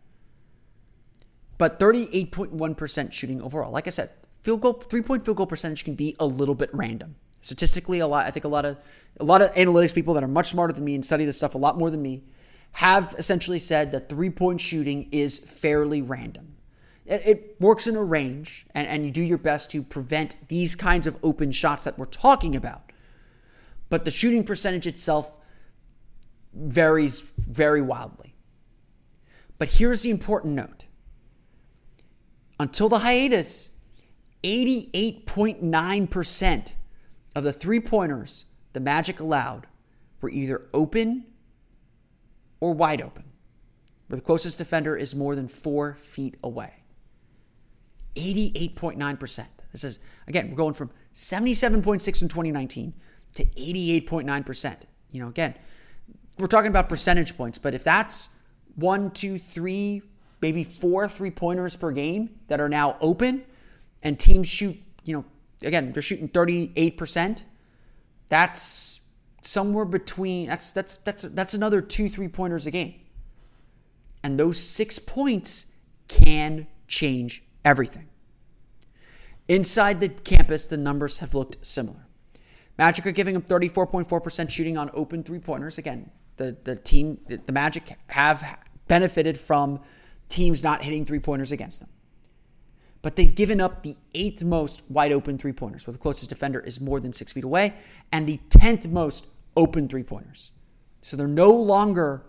But 1.58 1.78
38.1% 1.78 3.12
shooting 3.12 3.40
overall. 3.40 3.72
Like 3.72 3.86
I 3.86 3.90
said, 3.90 4.10
field 4.42 4.60
goal, 4.60 4.74
three 4.74 5.02
point 5.02 5.24
field 5.24 5.36
goal 5.36 5.46
percentage 5.46 5.84
can 5.84 5.94
be 5.94 6.16
a 6.18 6.26
little 6.26 6.54
bit 6.54 6.70
random. 6.72 7.16
Statistically, 7.40 8.00
a 8.00 8.06
lot. 8.06 8.26
I 8.26 8.30
think 8.30 8.44
a 8.44 8.48
lot 8.48 8.64
of 8.64 8.76
a 9.20 9.24
lot 9.24 9.40
of 9.40 9.52
analytics 9.54 9.94
people 9.94 10.14
that 10.14 10.24
are 10.24 10.28
much 10.28 10.48
smarter 10.48 10.72
than 10.72 10.84
me 10.84 10.94
and 10.94 11.04
study 11.04 11.24
this 11.24 11.36
stuff 11.36 11.54
a 11.54 11.58
lot 11.58 11.78
more 11.78 11.90
than 11.90 12.02
me 12.02 12.24
have 12.72 13.14
essentially 13.16 13.58
said 13.58 13.92
that 13.92 14.08
three 14.08 14.30
point 14.30 14.60
shooting 14.60 15.08
is 15.12 15.38
fairly 15.38 16.02
random. 16.02 16.56
It, 17.06 17.22
it 17.24 17.56
works 17.60 17.86
in 17.86 17.96
a 17.96 18.02
range, 18.02 18.66
and, 18.74 18.86
and 18.88 19.04
you 19.04 19.10
do 19.10 19.22
your 19.22 19.38
best 19.38 19.70
to 19.70 19.82
prevent 19.82 20.48
these 20.48 20.74
kinds 20.74 21.06
of 21.06 21.16
open 21.22 21.52
shots 21.52 21.84
that 21.84 21.98
we're 21.98 22.06
talking 22.06 22.56
about. 22.56 22.92
But 23.88 24.04
the 24.04 24.10
shooting 24.10 24.44
percentage 24.44 24.86
itself 24.86 25.32
varies 26.52 27.20
very 27.38 27.80
wildly. 27.80 28.34
But 29.58 29.68
here's 29.68 30.02
the 30.02 30.10
important 30.10 30.54
note 30.54 30.85
until 32.58 32.88
the 32.88 33.00
hiatus, 33.00 33.70
88.9% 34.42 36.74
of 37.34 37.44
the 37.44 37.52
three 37.52 37.80
pointers 37.80 38.46
the 38.72 38.80
Magic 38.80 39.20
allowed 39.20 39.66
were 40.20 40.30
either 40.30 40.62
open 40.72 41.24
or 42.60 42.72
wide 42.72 43.00
open, 43.00 43.24
where 44.08 44.16
the 44.16 44.22
closest 44.22 44.58
defender 44.58 44.96
is 44.96 45.14
more 45.14 45.34
than 45.34 45.48
four 45.48 45.98
feet 46.02 46.36
away. 46.42 46.82
88.9%. 48.16 49.46
This 49.72 49.84
is, 49.84 49.98
again, 50.26 50.50
we're 50.50 50.56
going 50.56 50.72
from 50.72 50.90
77.6 51.12 52.22
in 52.22 52.28
2019 52.28 52.94
to 53.34 53.44
88.9%. 53.44 54.76
You 55.10 55.20
know, 55.20 55.28
again, 55.28 55.54
we're 56.38 56.46
talking 56.46 56.70
about 56.70 56.88
percentage 56.88 57.36
points, 57.36 57.58
but 57.58 57.74
if 57.74 57.84
that's 57.84 58.28
one, 58.74 59.10
two, 59.10 59.38
three, 59.38 60.02
maybe 60.46 60.62
four 60.62 61.08
three 61.08 61.32
pointers 61.32 61.74
per 61.74 61.90
game 61.90 62.30
that 62.46 62.60
are 62.60 62.68
now 62.68 62.96
open, 63.00 63.42
and 64.00 64.16
teams 64.16 64.46
shoot, 64.46 64.76
you 65.02 65.12
know, 65.12 65.24
again, 65.66 65.92
they're 65.92 66.00
shooting 66.00 66.28
38%, 66.28 67.42
that's 68.28 69.00
somewhere 69.42 69.84
between 69.84 70.46
that's 70.46 70.70
that's 70.70 70.96
that's 70.98 71.22
that's 71.22 71.52
another 71.52 71.80
two 71.80 72.08
three 72.08 72.28
pointers 72.28 72.64
a 72.64 72.70
game. 72.70 72.94
And 74.22 74.38
those 74.38 74.58
6 74.58 75.00
points 75.00 75.66
can 76.06 76.68
change 76.86 77.42
everything. 77.64 78.08
Inside 79.48 80.00
the 80.00 80.10
campus, 80.10 80.68
the 80.68 80.76
numbers 80.76 81.18
have 81.18 81.34
looked 81.34 81.64
similar. 81.66 82.06
Magic 82.78 83.04
are 83.04 83.12
giving 83.12 83.36
up 83.36 83.46
34.4% 83.46 84.48
shooting 84.50 84.78
on 84.78 84.90
open 84.94 85.24
three 85.24 85.38
pointers. 85.40 85.76
Again, 85.78 86.10
the, 86.36 86.56
the 86.62 86.76
team, 86.76 87.18
the 87.26 87.52
Magic 87.52 87.96
have 88.08 88.58
benefited 88.86 89.38
from 89.38 89.80
teams 90.28 90.62
not 90.62 90.82
hitting 90.82 91.04
three 91.04 91.18
pointers 91.18 91.52
against 91.52 91.80
them. 91.80 91.88
But 93.02 93.16
they've 93.16 93.34
given 93.34 93.60
up 93.60 93.82
the 93.82 93.96
eighth 94.14 94.42
most 94.42 94.82
wide 94.90 95.12
open 95.12 95.38
three 95.38 95.52
pointers, 95.52 95.86
where 95.86 95.92
the 95.92 95.98
closest 95.98 96.28
defender 96.28 96.60
is 96.60 96.80
more 96.80 96.98
than 96.98 97.12
six 97.12 97.32
feet 97.32 97.44
away, 97.44 97.74
and 98.10 98.26
the 98.26 98.40
tenth 98.50 98.88
most 98.88 99.26
open 99.56 99.88
three 99.88 100.02
pointers. 100.02 100.50
So 101.02 101.16
they're 101.16 101.28
no 101.28 101.50
longer 101.50 102.24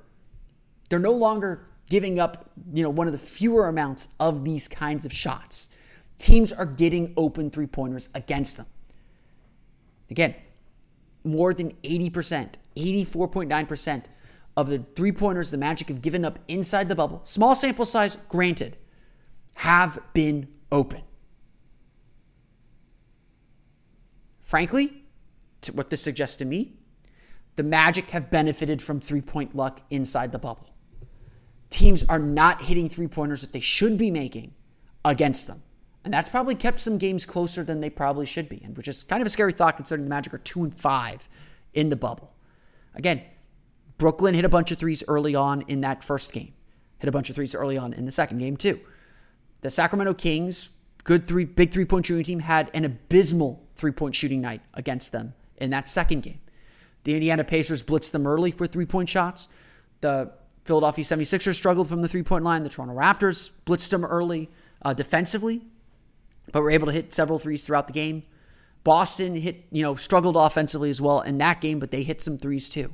they're 0.90 1.00
no 1.00 1.12
longer 1.12 1.68
giving 1.90 2.20
up, 2.20 2.50
you 2.74 2.84
know, 2.84 2.90
one 2.90 3.08
of 3.08 3.14
the 3.14 3.20
fewer 3.20 3.68
amounts 3.68 4.10
of 4.20 4.44
these 4.44 4.68
kinds 4.68 5.06
of 5.06 5.12
shots. 5.12 5.70
Teams 6.20 6.52
are 6.52 6.66
getting 6.66 7.14
open 7.16 7.50
three 7.50 7.68
pointers 7.68 8.10
against 8.14 8.58
them. 8.58 8.68
Again, 10.10 10.36
more 11.24 11.54
than 11.54 11.72
80%, 11.84 12.54
84.9% 12.76 14.04
of 14.58 14.68
the 14.68 14.80
three 14.80 15.12
pointers 15.12 15.52
the 15.52 15.58
Magic 15.58 15.88
have 15.88 16.02
given 16.02 16.26
up 16.26 16.40
inside 16.48 16.90
the 16.90 16.96
bubble, 16.96 17.22
small 17.24 17.54
sample 17.54 17.86
size, 17.86 18.18
granted, 18.28 18.76
have 19.58 20.00
been 20.14 20.48
open. 20.72 21.04
Frankly, 24.42 25.04
what 25.74 25.92
this 25.92 26.02
suggests 26.02 26.38
to 26.38 26.46
me, 26.46 26.74
the 27.56 27.64
Magic 27.64 28.10
have 28.10 28.32
benefited 28.32 28.82
from 28.82 29.00
three 29.00 29.22
point 29.22 29.56
luck 29.56 29.82
inside 29.92 30.32
the 30.32 30.40
bubble. 30.40 30.74
Teams 31.70 32.04
are 32.10 32.20
not 32.20 32.64
hitting 32.64 32.90
three 32.90 33.08
pointers 33.08 33.42
that 33.42 33.54
they 33.54 33.60
should 33.60 33.98
be 33.98 34.10
making 34.10 34.56
against 35.06 35.46
them. 35.46 35.62
And 36.04 36.14
that's 36.14 36.30
probably 36.30 36.56
kept 36.56 36.80
some 36.80 36.98
games 36.98 37.26
closer 37.26 37.64
than 37.64 37.82
they 37.82 37.90
probably 37.90 38.26
should 38.26 38.48
be, 38.48 38.62
and 38.64 38.76
which 38.78 38.88
is 38.88 39.04
kind 39.04 39.22
of 39.22 39.28
a 39.28 39.30
scary 39.30 39.52
thought 39.52 39.76
considering 39.76 40.06
the 40.06 40.10
Magic 40.10 40.34
are 40.34 40.40
two 40.40 40.64
and 40.64 40.74
five 40.74 41.28
in 41.74 41.90
the 41.90 41.96
bubble. 41.96 42.34
Again, 42.96 43.22
Brooklyn 43.98 44.36
hit 44.36 44.46
a 44.46 44.50
bunch 44.50 44.72
of 44.72 44.78
threes 44.78 45.04
early 45.08 45.36
on 45.36 45.62
in 45.64 45.82
that 45.82 46.04
first 46.04 46.32
game. 46.32 46.54
Hit 47.00 47.08
a 47.08 47.12
bunch 47.12 47.30
of 47.30 47.36
threes 47.36 47.56
early 47.56 47.78
on 47.78 47.94
in 47.94 48.06
the 48.06 48.12
second 48.12 48.40
game 48.40 48.58
too. 48.58 48.80
The 49.62 49.70
Sacramento 49.70 50.14
Kings, 50.14 50.72
good 51.04 51.28
three, 51.28 51.46
big 51.46 51.72
three 51.72 51.86
point 51.86 52.06
shooting 52.06 52.24
team, 52.24 52.40
had 52.40 52.70
an 52.74 52.86
abysmal 52.86 53.68
three 53.76 53.92
point 53.92 54.16
shooting 54.16 54.42
night 54.42 54.62
against 54.74 55.12
them 55.12 55.34
in 55.58 55.70
that 55.72 55.88
second 55.88 56.22
game. 56.22 56.40
The 57.04 57.14
Indiana 57.14 57.44
Pacers 57.44 57.84
blitzed 57.84 58.12
them 58.12 58.28
early 58.28 58.52
for 58.52 58.68
three 58.68 58.86
point 58.86 59.10
shots. 59.10 59.48
The 60.02 60.32
Philadelphia 60.66 61.06
76ers 61.06 61.56
struggled 61.56 61.88
from 61.88 62.02
the 62.02 62.08
three 62.08 62.24
point 62.24 62.44
line. 62.44 62.64
The 62.64 62.70
Toronto 62.70 62.96
Raptors 62.96 63.52
blitzed 63.66 63.90
them 63.90 64.06
early 64.06 64.50
uh, 64.84 64.94
defensively, 64.94 65.62
but 66.52 66.62
were 66.62 66.72
able 66.72 66.88
to 66.88 66.94
hit 66.94 67.14
several 67.14 67.40
threes 67.40 67.66
throughout 67.66 67.88
the 67.88 67.94
game. 67.94 68.24
Boston 68.84 69.36
hit, 69.36 69.66
you 69.72 69.84
know, 69.84 69.96
struggled 69.96 70.36
offensively 70.36 70.90
as 70.90 71.02
well 71.02 71.22
in 71.22 71.38
that 71.40 71.62
game, 71.62 71.80
but 71.80 71.92
they 71.92 72.04
hit 72.04 72.22
some 72.22 72.38
threes 72.38 72.70
too. 72.70 72.94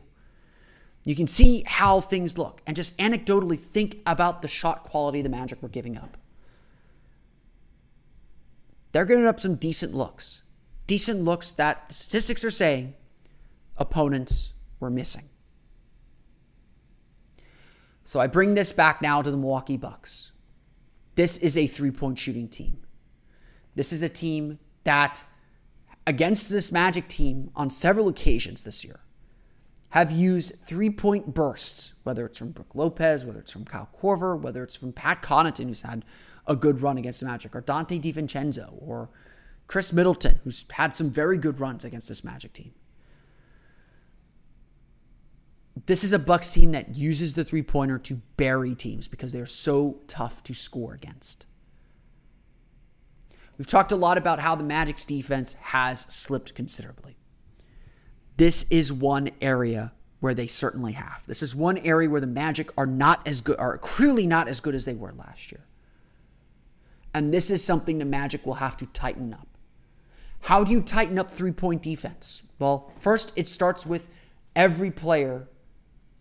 You 1.05 1.15
can 1.15 1.27
see 1.27 1.63
how 1.67 1.99
things 1.99 2.37
look 2.37 2.61
and 2.65 2.75
just 2.75 2.97
anecdotally 2.97 3.59
think 3.59 3.97
about 4.05 4.41
the 4.41 4.47
shot 4.47 4.83
quality 4.83 5.21
the 5.21 5.29
Magic 5.29 5.61
were 5.61 5.69
giving 5.69 5.97
up. 5.97 6.17
They're 8.93 9.05
giving 9.05 9.25
up 9.25 9.39
some 9.39 9.55
decent 9.55 9.93
looks. 9.93 10.43
Decent 10.87 11.23
looks 11.23 11.51
that 11.53 11.87
the 11.87 11.93
statistics 11.93 12.43
are 12.43 12.51
saying 12.51 12.93
opponents 13.77 14.53
were 14.79 14.89
missing. 14.89 15.29
So 18.03 18.19
I 18.19 18.27
bring 18.27 18.53
this 18.53 18.71
back 18.71 19.01
now 19.01 19.21
to 19.21 19.31
the 19.31 19.37
Milwaukee 19.37 19.77
Bucks. 19.77 20.31
This 21.15 21.37
is 21.37 21.57
a 21.57 21.67
three 21.67 21.91
point 21.91 22.19
shooting 22.19 22.47
team. 22.47 22.83
This 23.75 23.91
is 23.91 24.01
a 24.03 24.09
team 24.09 24.59
that, 24.83 25.23
against 26.05 26.49
this 26.49 26.71
Magic 26.71 27.07
team 27.07 27.49
on 27.55 27.69
several 27.69 28.07
occasions 28.07 28.63
this 28.63 28.83
year, 28.83 28.99
have 29.93 30.11
used 30.11 30.53
three 30.65 30.89
point 30.89 31.35
bursts, 31.35 31.93
whether 32.01 32.25
it's 32.25 32.39
from 32.39 32.49
Brook 32.49 32.73
Lopez, 32.73 33.25
whether 33.25 33.39
it's 33.39 33.51
from 33.51 33.63
Kyle 33.63 33.87
Korver, 33.95 34.39
whether 34.39 34.63
it's 34.63 34.75
from 34.75 34.91
Pat 34.91 35.21
Connaughton, 35.21 35.67
who's 35.67 35.83
had 35.83 36.03
a 36.47 36.55
good 36.55 36.81
run 36.81 36.97
against 36.97 37.19
the 37.19 37.27
Magic, 37.27 37.55
or 37.55 37.61
Donte 37.61 38.01
DiVincenzo, 38.01 38.73
or 38.79 39.11
Khris 39.67 39.93
Middleton, 39.93 40.39
who's 40.43 40.65
had 40.71 40.95
some 40.95 41.11
very 41.11 41.37
good 41.37 41.59
runs 41.59 41.85
against 41.85 42.09
this 42.09 42.23
Magic 42.23 42.53
team. 42.53 42.71
This 45.85 46.03
is 46.03 46.11
a 46.11 46.17
Bucks 46.17 46.51
team 46.51 46.71
that 46.71 46.95
uses 46.95 47.35
the 47.35 47.43
three 47.43 47.61
pointer 47.61 47.99
to 47.99 48.15
bury 48.35 48.73
teams 48.73 49.07
because 49.07 49.31
they 49.31 49.41
are 49.41 49.45
so 49.45 49.99
tough 50.07 50.41
to 50.45 50.55
score 50.55 50.95
against. 50.95 51.45
We've 53.59 53.67
talked 53.67 53.91
a 53.91 53.95
lot 53.95 54.17
about 54.17 54.39
how 54.39 54.55
the 54.55 54.63
Magic's 54.63 55.05
defense 55.05 55.53
has 55.53 55.99
slipped 55.99 56.55
considerably 56.55 57.15
this 58.37 58.65
is 58.69 58.91
one 58.91 59.29
area 59.41 59.93
where 60.19 60.33
they 60.33 60.47
certainly 60.47 60.93
have. 60.93 61.21
This 61.27 61.43
is 61.43 61.55
one 61.55 61.77
area 61.79 62.09
where 62.09 62.21
the 62.21 62.27
Magic 62.27 62.71
are 62.77 62.85
not 62.85 63.27
as 63.27 63.41
good, 63.41 63.59
are 63.59 63.77
clearly 63.77 64.25
not 64.25 64.47
as 64.47 64.59
good 64.61 64.73
as 64.73 64.85
they 64.85 64.93
were 64.93 65.13
last 65.13 65.51
year. 65.51 65.65
And 67.13 67.33
this 67.33 67.51
is 67.51 67.63
something 67.63 67.99
the 67.99 68.05
Magic 68.05 68.45
will 68.45 68.55
have 68.55 68.77
to 68.77 68.85
tighten 68.87 69.33
up. 69.33 69.47
How 70.41 70.63
do 70.63 70.71
you 70.71 70.81
tighten 70.81 71.19
up 71.19 71.31
three 71.31 71.51
point 71.51 71.81
defense? 71.81 72.43
Well, 72.59 72.91
first, 72.99 73.33
it 73.35 73.47
starts 73.47 73.85
with 73.85 74.09
every 74.55 74.91
player 74.91 75.47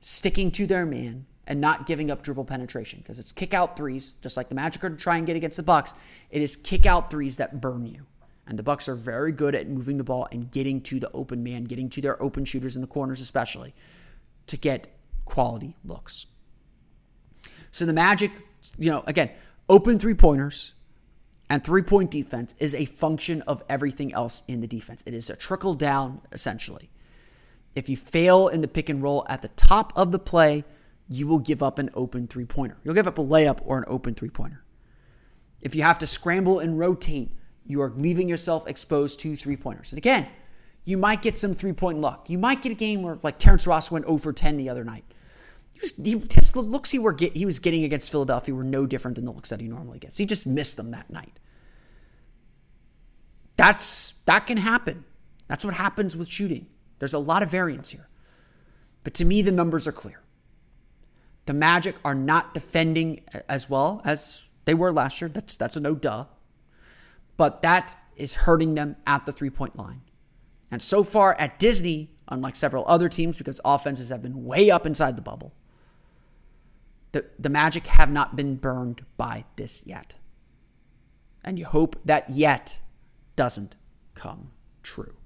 sticking 0.01 0.51
to 0.53 0.66
their 0.66 0.85
man 0.85 1.27
and 1.46 1.61
not 1.61 1.87
giving 1.87 2.11
up 2.11 2.22
dribble 2.22 2.44
penetration 2.44 3.01
because 3.01 3.18
it's 3.18 3.33
kick 3.33 3.55
out 3.55 3.77
threes, 3.77 4.16
just 4.16 4.37
like 4.37 4.48
the 4.48 4.55
Magic 4.55 4.83
are 4.85 4.88
trying 4.88 4.96
to 4.96 5.03
try 5.03 5.16
and 5.16 5.27
get 5.27 5.37
against 5.37 5.57
the 5.57 5.62
Bucks. 5.62 5.94
It 6.31 6.42
is 6.42 6.57
kick 6.57 6.87
out 6.87 7.11
threes 7.11 7.37
that 7.37 7.61
burn 7.61 7.87
you. 7.87 8.07
And 8.46 8.59
the 8.59 8.62
Bucks 8.62 8.88
are 8.88 8.96
very 8.96 9.33
good 9.33 9.55
at 9.55 9.68
moving 9.68 9.98
the 9.98 10.05
ball 10.05 10.26
and 10.33 10.50
getting 10.50 10.81
to 10.83 10.98
the 10.98 11.11
open 11.12 11.42
man, 11.42 11.64
getting 11.64 11.88
to 11.90 12.00
their 12.00 12.20
open 12.20 12.44
shooters 12.44 12.74
in 12.74 12.83
the 12.83 12.88
corners 12.88 13.20
especially 13.20 13.74
to 14.46 14.57
get 14.57 14.88
quality 15.24 15.76
looks. 15.85 16.26
So 17.70 17.87
the 17.87 17.92
Magic 17.92 18.33
you 18.78 18.90
know, 18.90 19.02
again, 19.07 19.31
open 19.68 19.98
three 19.98 20.14
pointers 20.14 20.74
and 21.48 21.62
three 21.62 21.83
point 21.83 22.11
defense 22.11 22.55
is 22.59 22.74
a 22.74 22.85
function 22.85 23.42
of 23.42 23.62
everything 23.68 24.12
else 24.12 24.42
in 24.48 24.61
the 24.61 24.66
defense. 24.66 25.02
It 25.07 25.14
is 25.14 25.31
a 25.31 25.37
trickle 25.37 25.74
down, 25.74 26.20
essentially. 26.33 26.90
If 27.74 27.88
you 27.88 27.96
fail 27.96 28.48
in 28.48 28.61
the 28.61 28.68
pick 28.68 28.88
and 28.88 29.02
roll 29.02 29.24
at 29.28 29.42
the 29.42 29.48
top 29.48 29.92
of 29.96 30.12
the 30.12 30.18
play, 30.18 30.64
you 31.09 31.26
will 31.26 31.38
give 31.38 31.62
up 31.62 31.78
an 31.78 31.90
open 31.94 32.26
three 32.26 32.44
pointer. 32.44 32.76
You'll 32.85 32.94
give 32.94 33.07
up 33.07 33.18
a 33.18 33.24
layup 33.24 33.61
or 33.64 33.78
an 33.78 33.85
open 33.87 34.14
three 34.14 34.31
pointer. 34.31 34.62
If 35.61 35.74
you 35.74 35.83
have 35.83 35.98
to 36.00 36.07
scramble 36.07 36.59
and 36.59 36.78
rotate, 36.78 37.33
you 37.66 37.81
are 37.81 37.90
leaving 37.90 38.29
yourself 38.29 38.66
exposed 38.66 39.20
to 39.20 39.37
three 39.37 39.57
pointers. 39.57 39.92
And 39.92 39.98
again, 39.98 40.29
you 40.85 40.98
might 40.98 41.22
get 41.22 41.37
some 41.37 41.55
three 41.55 41.72
point 41.72 42.01
luck. 42.01 42.29
You 42.29 42.38
might 42.38 42.62
get 42.62 42.72
a 42.72 42.77
game 42.77 43.03
where, 43.03 43.18
like 43.22 43.38
Terrence 43.38 43.66
Ross 43.66 43.90
went 43.90 44.05
over 44.07 44.33
10 44.33 44.57
the 44.57 44.68
other 44.68 44.85
night. 44.85 45.05
He 45.72 45.81
was, 45.81 45.96
he, 45.96 46.22
his 46.35 46.57
looks 46.57 46.90
he, 46.90 46.98
were 46.98 47.12
get, 47.12 47.37
he 47.37 47.44
was 47.44 47.59
getting 47.59 47.85
against 47.85 48.11
Philadelphia 48.11 48.55
were 48.55 48.64
no 48.64 48.87
different 48.87 49.16
than 49.16 49.25
the 49.25 49.33
looks 49.33 49.51
that 49.51 49.61
he 49.61 49.68
normally 49.68 49.98
gets. 49.98 50.16
He 50.16 50.27
just 50.27 50.46
missed 50.46 50.77
them 50.77 50.90
that 50.90 51.11
night. 51.11 51.38
That's 53.57 54.14
that 54.27 54.46
can 54.46 54.57
happen. 54.57 55.05
That's 55.46 55.64
what 55.64 55.75
happens 55.75 56.16
with 56.16 56.29
shooting. 56.29 56.66
There's 56.98 57.14
a 57.14 57.18
lot 57.18 57.42
of 57.42 57.51
variance 57.51 57.90
here. 57.90 58.09
But 59.05 59.14
to 59.14 59.25
me, 59.25 59.42
the 59.42 59.53
numbers 59.53 59.87
are 59.87 59.92
clear. 59.92 60.20
The 61.46 61.55
Magic 61.55 61.96
are 62.05 62.14
not 62.14 62.55
defending 62.55 63.22
as 63.48 63.68
well 63.68 64.01
as 64.05 64.48
they 64.64 64.75
were 64.75 64.92
last 64.92 65.20
year. 65.20 65.29
That's 65.29 65.57
that's 65.57 65.77
a 65.77 65.81
no 65.81 65.94
duh. 65.94 66.27
But 67.42 67.61
that 67.62 67.96
is 68.14 68.35
hurting 68.35 68.76
them 68.76 68.94
at 69.05 69.26
the 69.26 69.33
three-point 69.33 69.76
line. 69.76 70.02
And 70.70 70.81
so 70.81 71.02
far 71.02 71.35
at 71.40 71.59
Disney, 71.59 72.12
unlike 72.28 72.55
several 72.55 72.85
other 72.87 73.09
teams, 73.09 73.37
because 73.37 73.61
offenses 73.64 74.11
have 74.11 74.22
been 74.22 74.44
way 74.44 74.70
up 74.70 74.87
inside 74.87 75.16
the 75.16 75.22
bubble, 75.22 75.52
the, 77.11 77.24
the 77.40 77.48
Magic 77.48 77.88
have 77.88 78.12
not 78.12 78.37
been 78.37 78.55
burned 78.55 79.05
by 79.16 79.44
this 79.57 79.83
yet. 79.85 80.14
And 81.42 81.59
you 81.59 81.64
hope 81.64 81.96
that 82.05 82.31
yet 82.31 82.81
doesn't 83.35 83.74
come 84.14 84.52
true. 84.85 85.16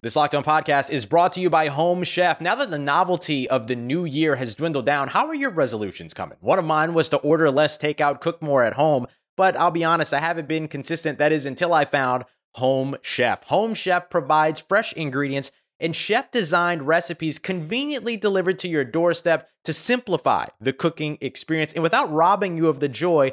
This 0.00 0.16
Locked 0.16 0.34
On 0.34 0.44
podcast 0.44 0.90
is 0.90 1.04
brought 1.04 1.34
to 1.34 1.40
you 1.40 1.50
by 1.50 1.66
Home 1.66 2.04
Chef. 2.04 2.40
Now 2.40 2.54
that 2.54 2.70
the 2.70 2.78
novelty 2.78 3.50
of 3.50 3.66
the 3.66 3.76
new 3.76 4.06
year 4.06 4.36
has 4.36 4.54
dwindled 4.54 4.86
down, 4.86 5.08
how 5.08 5.26
are 5.26 5.34
your 5.34 5.50
resolutions 5.50 6.14
coming? 6.14 6.38
One 6.40 6.58
of 6.58 6.64
mine 6.64 6.94
was 6.94 7.10
to 7.10 7.18
order 7.18 7.50
less 7.50 7.76
takeout, 7.76 8.22
cook 8.22 8.40
more 8.40 8.62
at 8.62 8.72
home, 8.72 9.08
but 9.38 9.56
I'll 9.56 9.70
be 9.70 9.84
honest, 9.84 10.12
I 10.12 10.18
haven't 10.18 10.48
been 10.48 10.66
consistent. 10.66 11.18
That 11.18 11.32
is 11.32 11.46
until 11.46 11.72
I 11.72 11.84
found 11.84 12.24
Home 12.56 12.96
Chef. 13.02 13.44
Home 13.44 13.72
Chef 13.72 14.10
provides 14.10 14.58
fresh 14.58 14.92
ingredients 14.94 15.52
and 15.78 15.94
chef 15.94 16.32
designed 16.32 16.82
recipes 16.82 17.38
conveniently 17.38 18.16
delivered 18.16 18.58
to 18.58 18.68
your 18.68 18.84
doorstep 18.84 19.48
to 19.62 19.72
simplify 19.72 20.46
the 20.60 20.72
cooking 20.72 21.18
experience 21.20 21.72
and 21.72 21.84
without 21.84 22.12
robbing 22.12 22.56
you 22.56 22.68
of 22.68 22.80
the 22.80 22.88
joy 22.88 23.32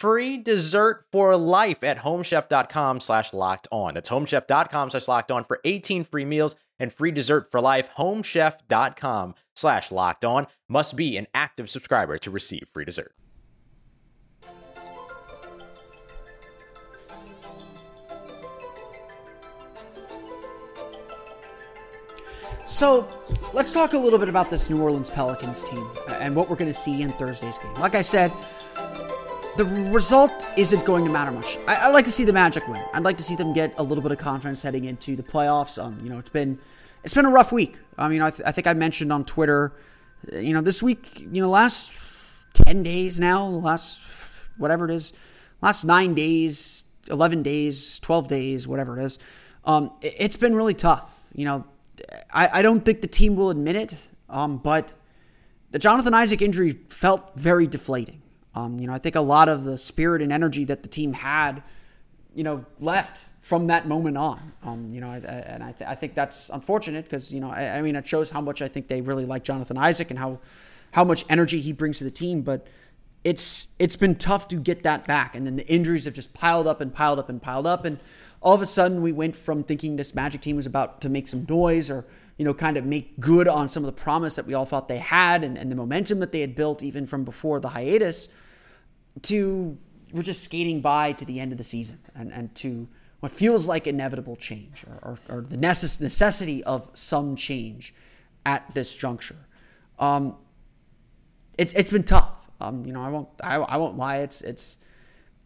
free 0.00 0.38
dessert 0.38 1.04
for 1.12 1.36
life 1.36 1.84
at 1.84 1.98
homechef.com 1.98 3.00
slash 3.00 3.34
locked 3.34 3.68
on. 3.70 3.94
That's 3.94 4.08
homechef.com 4.08 4.90
slash 4.90 5.06
locked 5.06 5.30
on 5.30 5.44
for 5.44 5.60
18 5.62 6.04
free 6.04 6.24
meals 6.24 6.56
and 6.78 6.90
free 6.90 7.10
dessert 7.10 7.50
for 7.50 7.60
life. 7.60 7.90
Homechef.com 7.96 9.34
slash 9.54 9.92
locked 9.92 10.24
on 10.24 10.46
must 10.68 10.96
be 10.96 11.18
an 11.18 11.26
active 11.34 11.68
subscriber 11.68 12.16
to 12.16 12.30
receive 12.30 12.66
free 12.72 12.86
dessert. 12.86 13.12
So 22.64 23.06
let's 23.52 23.74
talk 23.74 23.92
a 23.92 23.98
little 23.98 24.18
bit 24.18 24.30
about 24.30 24.48
this 24.48 24.70
New 24.70 24.80
Orleans 24.80 25.10
Pelicans 25.10 25.64
team 25.64 25.86
and 26.08 26.34
what 26.34 26.48
we're 26.48 26.56
going 26.56 26.72
to 26.72 26.78
see 26.78 27.02
in 27.02 27.12
Thursday's 27.12 27.58
game. 27.58 27.74
Like 27.74 27.96
I 27.96 28.00
said, 28.00 28.32
the 29.60 29.90
result 29.90 30.46
isn't 30.56 30.86
going 30.86 31.04
to 31.04 31.10
matter 31.10 31.30
much. 31.30 31.58
I, 31.68 31.76
I, 31.76 31.88
like 31.88 32.06
to 32.06 32.10
see 32.10 32.24
the 32.24 32.32
Magic 32.32 32.66
win. 32.66 32.82
I'd 32.94 33.02
like 33.02 33.18
to 33.18 33.22
see 33.22 33.36
them 33.36 33.52
get 33.52 33.74
a 33.76 33.82
little 33.82 34.00
bit 34.00 34.10
of 34.10 34.16
confidence 34.16 34.62
heading 34.62 34.86
into 34.86 35.16
the 35.16 35.22
playoffs. 35.22 35.82
Um, 35.82 36.00
you 36.02 36.08
know, 36.08 36.18
it's 36.18 36.30
been 36.30 36.58
it's 37.04 37.12
been 37.12 37.26
a 37.26 37.30
rough 37.30 37.52
week. 37.52 37.78
I 37.98 38.08
mean, 38.08 38.22
I, 38.22 38.30
th- 38.30 38.42
I 38.46 38.52
think 38.52 38.66
I 38.66 38.72
mentioned 38.72 39.12
on 39.12 39.26
Twitter, 39.26 39.74
you 40.32 40.54
know, 40.54 40.62
this 40.62 40.82
week, 40.82 41.20
you 41.20 41.42
know, 41.42 41.50
last 41.50 42.02
ten 42.54 42.82
days 42.82 43.20
now, 43.20 43.46
last 43.46 44.08
whatever 44.56 44.86
it 44.86 44.92
is, 44.92 45.12
last 45.60 45.84
nine 45.84 46.14
days, 46.14 46.84
eleven 47.10 47.42
days, 47.42 47.98
twelve 47.98 48.28
days, 48.28 48.66
whatever 48.66 48.98
it 48.98 49.04
is, 49.04 49.18
um, 49.66 49.90
it, 50.00 50.14
it's 50.16 50.36
been 50.38 50.54
really 50.54 50.74
tough. 50.74 51.28
You 51.34 51.44
know, 51.44 51.66
I, 52.32 52.60
I 52.60 52.62
don't 52.62 52.82
think 52.82 53.02
the 53.02 53.08
team 53.08 53.36
will 53.36 53.50
admit 53.50 53.76
it, 53.76 53.94
um, 54.30 54.56
but 54.56 54.94
the 55.70 55.78
Jonathan 55.78 56.14
Isaac 56.14 56.40
injury 56.40 56.70
felt 56.88 57.38
very 57.38 57.66
deflating. 57.66 58.22
Um, 58.54 58.78
you 58.80 58.86
know, 58.86 58.92
I 58.92 58.98
think 58.98 59.14
a 59.14 59.20
lot 59.20 59.48
of 59.48 59.64
the 59.64 59.78
spirit 59.78 60.22
and 60.22 60.32
energy 60.32 60.64
that 60.64 60.82
the 60.82 60.88
team 60.88 61.12
had, 61.12 61.62
you 62.34 62.42
know, 62.42 62.64
left 62.80 63.26
from 63.40 63.68
that 63.68 63.86
moment 63.86 64.16
on. 64.16 64.52
Um, 64.62 64.88
you 64.90 65.00
know, 65.00 65.08
I, 65.08 65.16
I, 65.16 65.18
and 65.18 65.62
I, 65.62 65.72
th- 65.72 65.88
I 65.88 65.94
think 65.94 66.14
that's 66.14 66.50
unfortunate 66.50 67.04
because 67.04 67.32
you 67.32 67.40
know, 67.40 67.50
I, 67.50 67.78
I 67.78 67.82
mean, 67.82 67.96
it 67.96 68.06
shows 68.06 68.30
how 68.30 68.40
much 68.40 68.60
I 68.60 68.68
think 68.68 68.88
they 68.88 69.00
really 69.00 69.24
like 69.24 69.44
Jonathan 69.44 69.76
Isaac 69.76 70.10
and 70.10 70.18
how 70.18 70.40
how 70.92 71.04
much 71.04 71.24
energy 71.28 71.60
he 71.60 71.72
brings 71.72 71.98
to 71.98 72.04
the 72.04 72.10
team. 72.10 72.42
But 72.42 72.66
it's 73.24 73.68
it's 73.78 73.96
been 73.96 74.16
tough 74.16 74.48
to 74.48 74.56
get 74.56 74.82
that 74.82 75.06
back, 75.06 75.34
and 75.34 75.46
then 75.46 75.56
the 75.56 75.66
injuries 75.68 76.04
have 76.04 76.14
just 76.14 76.34
piled 76.34 76.66
up 76.66 76.80
and 76.80 76.92
piled 76.92 77.18
up 77.18 77.28
and 77.28 77.40
piled 77.40 77.66
up, 77.66 77.84
and 77.84 77.98
all 78.42 78.54
of 78.54 78.62
a 78.62 78.66
sudden 78.66 79.02
we 79.02 79.12
went 79.12 79.36
from 79.36 79.62
thinking 79.62 79.96
this 79.96 80.14
Magic 80.14 80.40
team 80.40 80.56
was 80.56 80.66
about 80.66 81.00
to 81.02 81.08
make 81.08 81.28
some 81.28 81.46
noise 81.48 81.90
or 81.90 82.04
you 82.40 82.44
know, 82.44 82.54
kind 82.54 82.78
of 82.78 82.86
make 82.86 83.20
good 83.20 83.46
on 83.46 83.68
some 83.68 83.82
of 83.82 83.86
the 83.86 84.00
promise 84.00 84.36
that 84.36 84.46
we 84.46 84.54
all 84.54 84.64
thought 84.64 84.88
they 84.88 84.96
had 84.96 85.44
and, 85.44 85.58
and 85.58 85.70
the 85.70 85.76
momentum 85.76 86.20
that 86.20 86.32
they 86.32 86.40
had 86.40 86.54
built 86.54 86.82
even 86.82 87.04
from 87.04 87.22
before 87.22 87.60
the 87.60 87.68
hiatus 87.68 88.28
to 89.20 89.76
we're 90.10 90.22
just 90.22 90.42
skating 90.42 90.80
by 90.80 91.12
to 91.12 91.26
the 91.26 91.38
end 91.38 91.52
of 91.52 91.58
the 91.58 91.64
season 91.64 91.98
and, 92.14 92.32
and 92.32 92.54
to 92.54 92.88
what 93.20 93.30
feels 93.30 93.68
like 93.68 93.86
inevitable 93.86 94.36
change 94.36 94.84
or, 94.84 95.18
or, 95.28 95.36
or 95.36 95.42
the 95.42 95.58
necess- 95.58 96.00
necessity 96.00 96.64
of 96.64 96.88
some 96.94 97.36
change 97.36 97.94
at 98.46 98.74
this 98.74 98.94
juncture. 98.94 99.36
Um, 99.98 100.34
it's 101.58 101.74
it's 101.74 101.90
been 101.90 102.04
tough. 102.04 102.48
Um, 102.58 102.86
you 102.86 102.94
know, 102.94 103.02
I 103.02 103.10
won't 103.10 103.28
I, 103.44 103.56
I 103.56 103.76
won't 103.76 103.98
lie. 103.98 104.16
It's 104.20 104.40
it's 104.40 104.78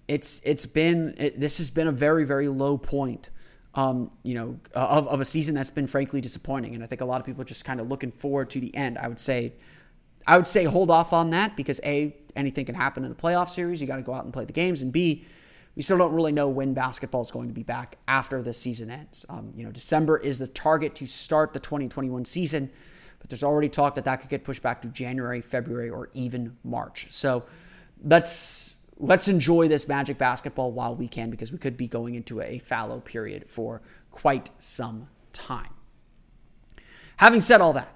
it's 0.06 0.40
it's 0.44 0.64
been 0.64 1.16
it, 1.18 1.40
this 1.40 1.58
has 1.58 1.72
been 1.72 1.88
a 1.88 1.92
very 1.92 2.22
very 2.22 2.46
low 2.46 2.78
point 2.78 3.30
um, 3.74 4.10
you 4.22 4.34
know, 4.34 4.60
of, 4.74 5.08
of 5.08 5.20
a 5.20 5.24
season 5.24 5.54
that's 5.54 5.70
been 5.70 5.86
frankly 5.86 6.20
disappointing. 6.20 6.74
And 6.74 6.84
I 6.84 6.86
think 6.86 7.00
a 7.00 7.04
lot 7.04 7.20
of 7.20 7.26
people 7.26 7.42
are 7.42 7.46
just 7.46 7.64
kind 7.64 7.80
of 7.80 7.88
looking 7.88 8.12
forward 8.12 8.50
to 8.50 8.60
the 8.60 8.74
end. 8.74 8.98
I 8.98 9.08
would 9.08 9.18
say, 9.18 9.54
I 10.26 10.36
would 10.36 10.46
say 10.46 10.64
hold 10.64 10.90
off 10.90 11.12
on 11.12 11.30
that 11.30 11.56
because 11.56 11.80
A, 11.84 12.14
anything 12.36 12.66
can 12.66 12.76
happen 12.76 13.04
in 13.04 13.10
the 13.10 13.16
playoff 13.16 13.48
series. 13.48 13.80
You 13.80 13.86
got 13.86 13.96
to 13.96 14.02
go 14.02 14.14
out 14.14 14.24
and 14.24 14.32
play 14.32 14.44
the 14.44 14.52
games. 14.52 14.80
And 14.80 14.92
B, 14.92 15.26
we 15.74 15.82
still 15.82 15.98
don't 15.98 16.12
really 16.12 16.30
know 16.30 16.48
when 16.48 16.72
basketball 16.72 17.22
is 17.22 17.32
going 17.32 17.48
to 17.48 17.54
be 17.54 17.64
back 17.64 17.98
after 18.06 18.42
the 18.42 18.52
season 18.52 18.90
ends. 18.90 19.26
Um, 19.28 19.50
you 19.56 19.64
know, 19.64 19.72
December 19.72 20.18
is 20.18 20.38
the 20.38 20.46
target 20.46 20.94
to 20.96 21.06
start 21.06 21.52
the 21.52 21.58
2021 21.58 22.24
season, 22.24 22.70
but 23.18 23.28
there's 23.28 23.42
already 23.42 23.68
talk 23.68 23.96
that 23.96 24.04
that 24.04 24.20
could 24.20 24.30
get 24.30 24.44
pushed 24.44 24.62
back 24.62 24.82
to 24.82 24.88
January, 24.88 25.40
February, 25.40 25.90
or 25.90 26.10
even 26.12 26.56
March. 26.62 27.06
So 27.10 27.44
let's 28.04 28.76
let's 29.04 29.28
enjoy 29.28 29.68
this 29.68 29.86
Magic 29.86 30.18
basketball 30.18 30.72
while 30.72 30.94
we 30.94 31.08
can 31.08 31.30
because 31.30 31.52
we 31.52 31.58
could 31.58 31.76
be 31.76 31.88
going 31.88 32.14
into 32.14 32.40
a 32.40 32.58
fallow 32.58 33.00
period 33.00 33.48
for 33.48 33.82
quite 34.10 34.50
some 34.58 35.08
time. 35.32 35.70
Having 37.18 37.42
said 37.42 37.60
all 37.60 37.72
that, 37.74 37.94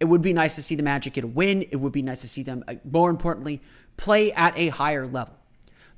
it 0.00 0.06
would 0.06 0.22
be 0.22 0.32
nice 0.32 0.54
to 0.54 0.62
see 0.62 0.74
the 0.74 0.82
Magic 0.82 1.14
get 1.14 1.24
a 1.24 1.28
win. 1.28 1.62
It 1.70 1.76
would 1.76 1.92
be 1.92 2.02
nice 2.02 2.20
to 2.20 2.28
see 2.28 2.42
them, 2.42 2.62
uh, 2.68 2.74
more 2.84 3.10
importantly, 3.10 3.60
play 3.96 4.32
at 4.32 4.56
a 4.56 4.68
higher 4.68 5.06
level. 5.06 5.34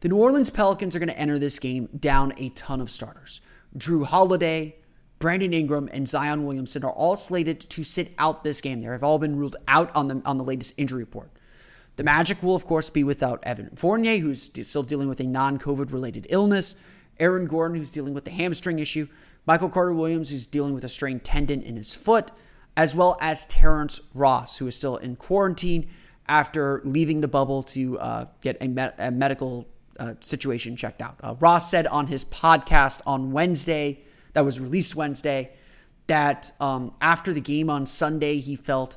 The 0.01 0.09
New 0.09 0.17
Orleans 0.17 0.49
Pelicans 0.49 0.97
are 0.97 0.99
going 0.99 1.11
to 1.11 1.19
enter 1.19 1.39
this 1.39 1.59
game 1.59 1.89
down 1.99 2.33
a 2.39 2.49
ton 2.51 2.81
of 2.81 2.91
starters. 2.91 3.43
Jrue 3.77 4.07
Holiday, 4.07 4.77
Brandon 5.19 5.53
Ingram, 5.53 5.91
and 5.93 6.09
Zion 6.09 6.47
Williamson 6.47 6.83
are 6.83 6.93
all 6.93 7.17
slated 7.17 7.61
to 7.61 7.85
sit 7.85 8.15
out 8.19 8.43
this 8.43 8.63
game. 8.63 8.81
They 8.81 8.87
have 8.87 9.05
all 9.05 9.19
been 9.19 9.37
ruled 9.37 9.57
out 9.69 9.95
on 9.95 10.09
the 10.09 10.23
on 10.25 10.39
the 10.39 10.45
latest 10.45 10.73
injury 10.79 11.01
report. 11.01 11.31
The 12.01 12.05
Magic 12.05 12.43
will, 12.43 12.57
of 12.57 12.65
course, 12.65 12.89
be 12.89 13.05
without 13.05 13.41
Evan 13.43 13.77
Fournier, 13.77 14.17
who's 14.17 14.51
still 14.67 14.83
dealing 14.83 15.07
with 15.07 15.21
a 15.21 15.27
non 15.27 15.59
COVID 15.59 15.93
related 15.93 16.27
illness, 16.31 16.75
Aaron 17.19 17.45
Gordon, 17.45 17.77
who's 17.77 17.91
dealing 17.91 18.15
with 18.15 18.25
the 18.25 18.31
hamstring 18.31 18.79
issue, 18.79 19.07
Michael 19.45 19.69
Carter 19.69 19.93
Williams, 19.93 20.31
who's 20.31 20.47
dealing 20.47 20.73
with 20.73 20.83
a 20.83 20.89
strained 20.89 21.25
tendon 21.25 21.61
in 21.61 21.77
his 21.77 21.95
foot, 21.95 22.31
as 22.75 22.97
well 22.97 23.19
as 23.21 23.45
Terrence 23.45 24.01
Ross, 24.15 24.57
who 24.57 24.67
is 24.67 24.75
still 24.75 24.97
in 24.97 25.15
quarantine 25.15 25.91
after 26.27 26.81
leaving 26.87 27.21
the 27.21 27.29
bubble 27.29 27.63
to 27.65 27.99
uh, 27.99 28.25
get 28.41 28.57
a, 28.63 28.69
me- 28.69 28.89
a 28.97 29.11
medical 29.11 29.69
uh, 29.99 30.15
situation 30.21 30.77
checked 30.77 31.03
out. 31.03 31.17
Uh, 31.23 31.35
Ross 31.39 31.71
said 31.71 31.87
on 31.87 32.07
his 32.07 32.25
podcast 32.25 33.03
on 33.05 33.31
Wednesday 33.31 34.01
that 34.33 34.43
was 34.43 34.59
released 34.59 34.97
Wednesday. 34.97 35.53
That 36.07 36.51
um, 36.61 36.95
after 37.03 37.35
the 37.35 37.43
game 37.43 37.69
on 37.69 37.85
Sunday, 37.85 38.39
he 38.39 38.57
felt 38.57 38.97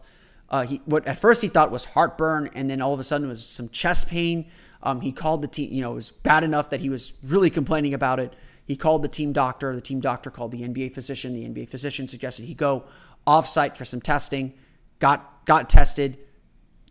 uh, 0.53 0.61
he 0.61 0.79
what 0.85 1.05
at 1.07 1.17
first 1.17 1.41
he 1.41 1.47
thought 1.47 1.71
was 1.71 1.83
heartburn, 1.83 2.47
and 2.53 2.69
then 2.69 2.79
all 2.79 2.93
of 2.93 2.99
a 2.99 3.03
sudden 3.03 3.25
it 3.25 3.29
was 3.29 3.43
some 3.43 3.69
chest 3.69 4.07
pain. 4.07 4.45
Um, 4.83 5.01
he 5.01 5.11
called 5.11 5.41
the 5.41 5.47
team. 5.47 5.73
You 5.73 5.81
know, 5.81 5.93
it 5.93 5.95
was 5.95 6.11
bad 6.11 6.43
enough 6.43 6.69
that 6.69 6.79
he 6.79 6.89
was 6.89 7.15
really 7.23 7.49
complaining 7.49 7.95
about 7.95 8.19
it. 8.19 8.35
He 8.63 8.75
called 8.75 9.01
the 9.01 9.07
team 9.07 9.33
doctor. 9.33 9.73
The 9.73 9.81
team 9.81 9.99
doctor 9.99 10.29
called 10.29 10.51
the 10.51 10.61
NBA 10.61 10.93
physician. 10.93 11.33
The 11.33 11.49
NBA 11.49 11.69
physician 11.69 12.07
suggested 12.07 12.45
he 12.45 12.53
go 12.53 12.85
offsite 13.25 13.75
for 13.75 13.83
some 13.83 13.99
testing. 13.99 14.53
Got 14.99 15.43
got 15.45 15.69
tested, 15.71 16.19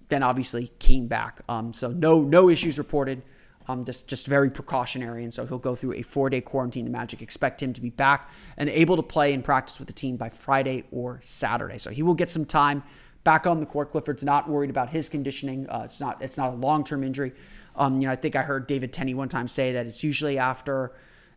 then 0.09 0.25
obviously 0.25 0.73
came 0.81 1.07
back. 1.07 1.41
Um, 1.49 1.73
so 1.73 1.93
no 1.93 2.21
no 2.21 2.49
issues 2.49 2.79
reported. 2.79 3.23
Um, 3.69 3.85
just 3.85 4.09
just 4.09 4.27
very 4.27 4.51
precautionary, 4.51 5.23
and 5.23 5.33
so 5.33 5.47
he'll 5.47 5.59
go 5.59 5.77
through 5.77 5.93
a 5.93 6.03
four 6.03 6.29
day 6.31 6.41
quarantine. 6.41 6.85
The 6.85 6.91
Magic 6.91 7.23
expect 7.23 7.63
him 7.63 7.73
to 7.75 7.81
be 7.81 7.91
back 7.91 8.29
and 8.57 8.69
able 8.69 8.97
to 8.97 9.05
play 9.05 9.33
and 9.33 9.45
practice 9.45 9.79
with 9.79 9.87
the 9.87 9.95
team 9.95 10.17
by 10.17 10.31
Friday 10.31 10.83
or 10.91 11.21
Saturday. 11.23 11.79
So 11.79 11.93
he 11.93 12.03
will 12.03 12.15
get 12.15 12.29
some 12.29 12.45
time 12.45 12.83
back 13.25 13.47
on 13.47 13.61
the 13.61 13.67
court. 13.67 13.91
Clifford's 13.91 14.25
not 14.25 14.49
worried 14.49 14.71
about 14.71 14.91
his 14.91 15.09
conditioning. 15.09 15.69
Uh, 15.69 15.83
it's 15.85 16.01
not 16.01 16.21
it's 16.23 16.37
not 16.37 16.53
a 16.53 16.57
long 16.57 16.85
term 16.85 17.05
injury. 17.05 17.33
Um, 17.77 18.01
you 18.01 18.07
know, 18.07 18.13
I 18.13 18.17
think 18.17 18.37
I 18.37 18.43
heard 18.43 18.67
David 18.67 18.93
Tenney 18.93 19.15
one 19.15 19.29
time 19.29 19.49
say 19.49 19.73
that 19.73 19.87
it's 19.87 20.03
usually 20.05 20.39
after 20.39 20.93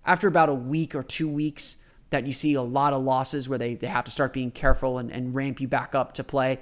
after 0.05 0.27
about 0.27 0.49
a 0.49 0.53
week 0.53 0.95
or 0.95 1.03
two 1.03 1.29
weeks 1.29 1.77
that 2.09 2.27
you 2.27 2.33
see 2.33 2.53
a 2.53 2.61
lot 2.61 2.93
of 2.93 3.01
losses 3.01 3.49
where 3.49 3.57
they, 3.57 3.75
they 3.75 3.87
have 3.87 4.05
to 4.05 4.11
start 4.11 4.31
being 4.31 4.51
careful 4.51 4.99
and, 4.99 5.11
and 5.11 5.33
ramp 5.35 5.59
you 5.59 5.67
back 5.67 5.95
up 5.95 6.13
to 6.13 6.23
play. 6.23 6.59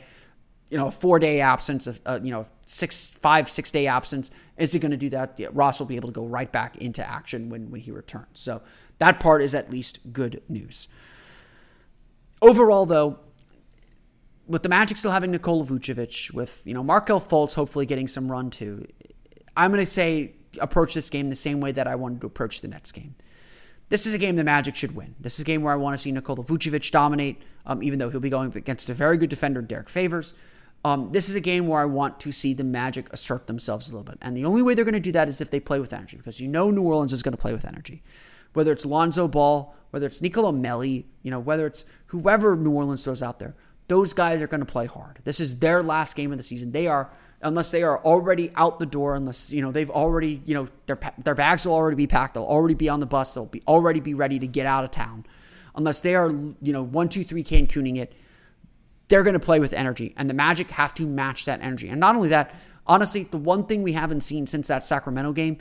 You 0.70 0.78
know, 0.78 0.88
a 0.88 0.92
four 0.92 1.20
day 1.20 1.42
absence, 1.42 1.86
of, 1.86 2.02
uh, 2.06 2.20
you 2.24 2.32
know, 2.32 2.48
six, 2.66 3.10
five, 3.10 3.50
six 3.50 3.70
day 3.70 3.86
absence. 3.88 4.32
Is 4.58 4.74
it 4.74 4.80
going 4.80 4.92
to 4.92 4.98
do 4.98 5.10
that? 5.10 5.36
Yeah, 5.38 5.50
Ross 5.52 5.80
will 5.80 5.88
be 5.88 5.96
able 5.96 6.10
to 6.10 6.14
go 6.14 6.26
right 6.26 6.52
back 6.52 6.78
into 6.78 7.08
action 7.08 7.50
when, 7.50 7.70
when 7.70 7.82
he 7.82 7.92
returns. 7.92 8.40
So 8.40 8.62
that 9.00 9.20
part 9.20 9.42
is 9.42 9.54
at 9.54 9.70
least 9.70 10.14
good 10.14 10.42
news. 10.48 10.88
Overall, 12.42 12.86
though, 12.86 13.20
with 14.48 14.64
the 14.64 14.70
Magic 14.70 14.98
still 14.98 15.12
having 15.12 15.32
Nikola 15.32 15.66
Vucevic, 15.66 16.34
with 16.34 16.62
you 16.66 16.74
know 16.74 16.84
Markelle 16.84 17.22
Fultz 17.22 17.56
hopefully 17.56 17.86
getting 17.86 18.08
some 18.08 18.32
run 18.32 18.50
too, 18.50 18.86
I'm 19.56 19.72
going 19.72 19.84
to 19.84 19.90
say 19.90 20.34
approach 20.60 20.94
this 20.94 21.10
game 21.10 21.30
the 21.30 21.36
same 21.36 21.60
way 21.60 21.72
that 21.72 21.88
I 21.88 21.96
wanted 21.96 22.22
to 22.22 22.28
approach 22.28 22.62
the 22.62 22.68
Nets 22.68 22.92
game. 22.92 23.16
This 23.90 24.06
is 24.06 24.14
a 24.14 24.18
game 24.18 24.36
the 24.36 24.44
Magic 24.44 24.76
should 24.76 24.96
win. 24.96 25.16
This 25.20 25.36
is 25.36 25.42
a 25.42 25.44
game 25.44 25.62
where 25.62 25.74
I 25.74 25.76
want 25.76 25.94
to 25.94 25.98
see 25.98 26.12
Nikola 26.12 26.44
Vucevic 26.44 26.90
dominate, 26.92 27.42
um, 27.66 27.84
even 27.84 28.00
though 28.00 28.10
he'll 28.10 28.20
be 28.20 28.30
going 28.30 28.56
against 28.56 28.90
a 28.90 28.94
very 28.94 29.18
good 29.18 29.30
defender, 29.30 29.62
Derrick 29.62 29.90
Favors. 29.90 30.34
Um, 30.86 31.12
this 31.12 31.30
is 31.30 31.36
a 31.36 31.40
game 31.40 31.68
where 31.68 31.80
I 31.80 31.86
want 31.86 32.20
to 32.22 32.32
see 32.32 32.54
the 32.54 32.64
Magic 32.64 33.12
assert 33.14 33.48
themselves 33.48 33.90
a 33.90 33.92
little 33.92 34.04
bit. 34.04 34.18
And 34.22 34.36
the 34.36 34.46
only 34.46 34.62
way 34.62 34.74
they're 34.74 34.84
going 34.84 34.94
to 34.94 35.00
do 35.00 35.14
that 35.14 35.30
is 35.30 35.40
if 35.40 35.50
they 35.50 35.60
play 35.60 35.80
with 35.80 35.94
energy, 35.94 36.18
because 36.18 36.42
you 36.42 36.48
know 36.48 36.72
New 36.72 36.82
Orleans 36.82 37.14
is 37.14 37.24
going 37.24 37.34
to 37.34 37.38
play 37.38 37.54
with 37.54 37.66
energy. 37.66 38.04
Whether 38.54 38.72
it's 38.72 38.86
Lonzo 38.86 39.28
Ball, 39.28 39.74
whether 39.92 40.06
it's 40.08 40.22
Nicolo 40.22 40.52
Melli, 40.52 41.06
you 41.22 41.32
know, 41.32 41.40
whether 41.40 41.66
it's 41.66 41.86
whoever 42.08 42.56
New 42.56 42.72
Orleans 42.72 43.04
throws 43.04 43.24
out 43.24 43.40
there, 43.40 43.56
those 43.94 44.12
guys 44.14 44.42
are 44.42 44.48
going 44.48 44.60
to 44.60 44.66
play 44.66 44.88
hard. 44.88 45.20
This 45.24 45.40
is 45.40 45.60
their 45.60 45.84
last 45.84 46.16
game 46.16 46.32
of 46.32 46.38
the 46.38 46.44
season. 46.44 46.72
They 46.72 46.88
are 46.88 47.12
unless 47.44 47.70
they 47.70 47.84
are 47.84 48.04
already 48.04 48.50
out 48.56 48.80
the 48.80 48.88
door, 48.88 49.14
unless 49.14 49.52
you 49.52 49.62
know 49.62 49.72
they've 49.72 49.90
already 49.92 50.42
you 50.46 50.56
know 50.56 50.68
their 50.88 51.00
their 51.20 51.36
bags 51.36 51.64
will 51.64 51.76
already 51.76 51.96
be 51.96 52.08
packed, 52.08 52.34
they'll 52.34 52.44
already 52.44 52.74
be 52.74 52.90
on 52.90 53.00
the 53.00 53.06
bus, 53.06 53.36
they'll 53.36 53.46
be 53.46 53.62
already 53.68 54.00
be 54.00 54.16
ready 54.16 54.40
to 54.40 54.48
get 54.48 54.66
out 54.66 54.84
of 54.84 54.90
town. 54.90 55.28
Unless 55.76 56.02
they 56.02 56.16
are 56.16 56.32
you 56.32 56.74
know 56.74 56.82
one 56.82 57.08
two 57.08 57.24
three 57.24 57.44
Cancuning 57.44 57.98
it, 57.98 58.14
they're 59.10 59.22
going 59.22 59.36
to 59.36 59.40
play 59.40 59.60
with 59.60 59.74
energy, 59.74 60.16
and 60.18 60.28
the 60.28 60.34
Magic 60.34 60.72
have 60.72 60.96
to 60.96 61.06
match 61.06 61.46
that 61.46 61.62
energy. 61.62 61.88
And 61.88 62.00
not 62.00 62.16
only 62.16 62.30
that, 62.30 62.56
honestly, 62.88 63.26
the 63.26 63.38
one 63.38 63.68
thing 63.68 63.84
we 63.84 63.94
haven't 63.94 64.22
seen 64.22 64.48
since 64.48 64.68
that 64.70 64.84
Sacramento 64.84 65.34
game, 65.34 65.60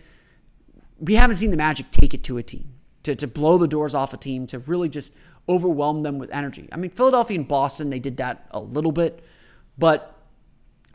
we 0.99 1.16
haven't 1.16 1.37
seen 1.37 1.51
the 1.51 1.59
Magic 1.59 1.90
take 1.90 2.14
it 2.14 2.25
to 2.25 2.38
a 2.38 2.42
team 2.42 2.73
to 3.03 3.14
to 3.14 3.27
blow 3.27 3.59
the 3.59 3.68
doors 3.68 3.95
off 3.95 4.14
a 4.14 4.16
team 4.16 4.47
to 4.47 4.59
really 4.59 4.88
just 4.88 5.12
overwhelm 5.49 6.03
them 6.03 6.19
with 6.19 6.31
energy. 6.31 6.69
I 6.73 6.77
mean, 6.77 6.91
Philadelphia 6.91 7.39
and 7.39 7.49
Boston, 7.49 7.91
they 7.91 7.99
did 7.99 8.17
that 8.19 8.47
a 8.51 8.61
little 8.61 8.93
bit, 8.93 9.25
but 9.77 10.17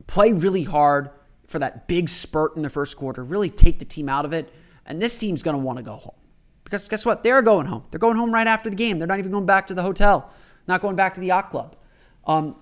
play 0.08 0.32
really 0.32 0.64
hard 0.64 1.10
for 1.48 1.60
that 1.60 1.88
big 1.88 2.10
spurt 2.10 2.56
in 2.56 2.62
the 2.62 2.70
first 2.70 2.98
quarter, 2.98 3.24
really 3.24 3.50
take 3.50 3.80
the 3.80 3.86
team 3.86 4.10
out 4.10 4.26
of 4.26 4.34
it. 4.34 4.54
And 4.86 5.02
this 5.02 5.18
team's 5.18 5.44
going 5.44 5.56
to 5.56 5.62
want 5.62 5.78
to 5.78 5.84
go 5.84 5.94
home. 5.94 6.16
Because 6.64 6.88
guess 6.88 7.06
what? 7.06 7.24
They're 7.24 7.42
going 7.42 7.66
home. 7.66 7.86
They're 7.90 8.00
going 8.00 8.18
home 8.18 8.34
right 8.34 8.48
after 8.48 8.70
the 8.70 8.76
game. 8.76 9.00
They're 9.00 9.08
not 9.08 9.20
even 9.20 9.32
going 9.32 9.46
back 9.46 9.68
to 9.68 9.74
the 9.74 9.84
hotel, 9.84 10.30
not 10.68 10.82
going 10.82 10.96
back 10.96 11.14
to 11.14 11.22
the 11.22 11.28
yacht 11.28 11.50
club. 11.50 11.76
Um, 12.26 12.56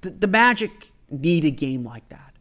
the, 0.00 0.10
the 0.10 0.28
Magic 0.28 0.92
need 1.10 1.44
a 1.44 1.50
game 1.50 1.84
like 1.84 2.08
that. 2.10 2.34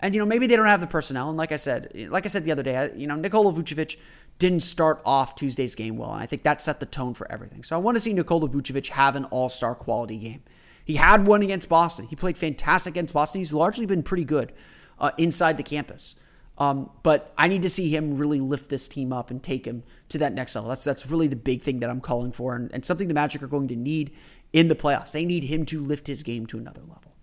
And, 0.00 0.14
you 0.14 0.18
know, 0.18 0.26
maybe 0.26 0.46
they 0.46 0.56
don't 0.56 0.66
have 0.66 0.80
the 0.80 0.86
personnel. 0.86 1.28
And 1.28 1.38
like 1.38 1.52
I 1.52 1.56
said, 1.56 1.92
like 2.10 2.24
I 2.24 2.28
said 2.28 2.44
the 2.44 2.52
other 2.52 2.62
day, 2.62 2.90
you 2.96 3.06
know, 3.06 3.16
Nikola 3.16 3.52
Vucevic 3.52 3.96
didn't 4.40 4.60
start 4.60 5.00
off 5.04 5.36
Tuesday's 5.36 5.76
game 5.76 5.96
well. 5.96 6.12
And 6.12 6.22
I 6.22 6.26
think 6.26 6.42
that 6.42 6.60
set 6.60 6.80
the 6.80 6.86
tone 6.86 7.14
for 7.14 7.30
everything. 7.30 7.62
So 7.62 7.76
I 7.76 7.78
want 7.78 7.94
to 7.96 8.00
see 8.00 8.12
Nikola 8.12 8.48
Vucevic 8.48 8.88
have 8.88 9.14
an 9.14 9.26
all 9.26 9.48
star 9.48 9.76
quality 9.76 10.16
game. 10.16 10.42
He 10.84 10.96
had 10.96 11.26
one 11.26 11.42
against 11.42 11.68
Boston. 11.68 12.06
He 12.06 12.16
played 12.16 12.36
fantastic 12.36 12.92
against 12.94 13.14
Boston. 13.14 13.40
He's 13.40 13.52
largely 13.52 13.86
been 13.86 14.02
pretty 14.02 14.24
good 14.24 14.52
uh, 14.98 15.12
inside 15.18 15.58
the 15.58 15.62
campus. 15.62 16.16
Um, 16.58 16.90
but 17.02 17.32
I 17.38 17.48
need 17.48 17.62
to 17.62 17.70
see 17.70 17.94
him 17.94 18.16
really 18.16 18.40
lift 18.40 18.70
this 18.70 18.88
team 18.88 19.12
up 19.12 19.30
and 19.30 19.42
take 19.42 19.66
him 19.66 19.82
to 20.08 20.18
that 20.18 20.32
next 20.32 20.54
level. 20.54 20.68
That's 20.70 20.84
that's 20.84 21.06
really 21.06 21.28
the 21.28 21.36
big 21.36 21.62
thing 21.62 21.80
that 21.80 21.88
I'm 21.88 22.00
calling 22.00 22.32
for, 22.32 22.54
and, 22.54 22.70
and 22.74 22.84
something 22.84 23.08
the 23.08 23.14
Magic 23.14 23.42
are 23.42 23.46
going 23.46 23.68
to 23.68 23.76
need 23.76 24.14
in 24.52 24.68
the 24.68 24.74
playoffs. 24.74 25.12
They 25.12 25.24
need 25.24 25.44
him 25.44 25.64
to 25.66 25.82
lift 25.82 26.06
his 26.06 26.22
game 26.22 26.44
to 26.46 26.58
another 26.58 26.82
level. 26.82 27.14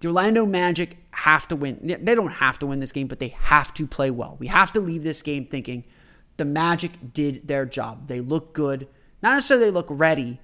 The 0.00 0.08
Orlando 0.08 0.46
Magic 0.46 0.96
have 1.12 1.46
to 1.48 1.56
win. 1.56 1.98
They 2.02 2.14
don't 2.14 2.32
have 2.32 2.58
to 2.60 2.66
win 2.66 2.80
this 2.80 2.92
game, 2.92 3.06
but 3.06 3.20
they 3.20 3.28
have 3.28 3.72
to 3.74 3.86
play 3.86 4.10
well. 4.10 4.36
We 4.40 4.48
have 4.48 4.72
to 4.72 4.80
leave 4.80 5.04
this 5.04 5.22
game 5.22 5.46
thinking 5.46 5.84
the 6.40 6.46
Magic 6.46 7.12
did 7.12 7.46
their 7.46 7.66
job. 7.66 8.08
They 8.08 8.20
look 8.20 8.54
good. 8.54 8.88
Not 9.22 9.34
necessarily 9.34 9.66
they 9.66 9.70
look 9.70 9.88
ready, 9.90 10.40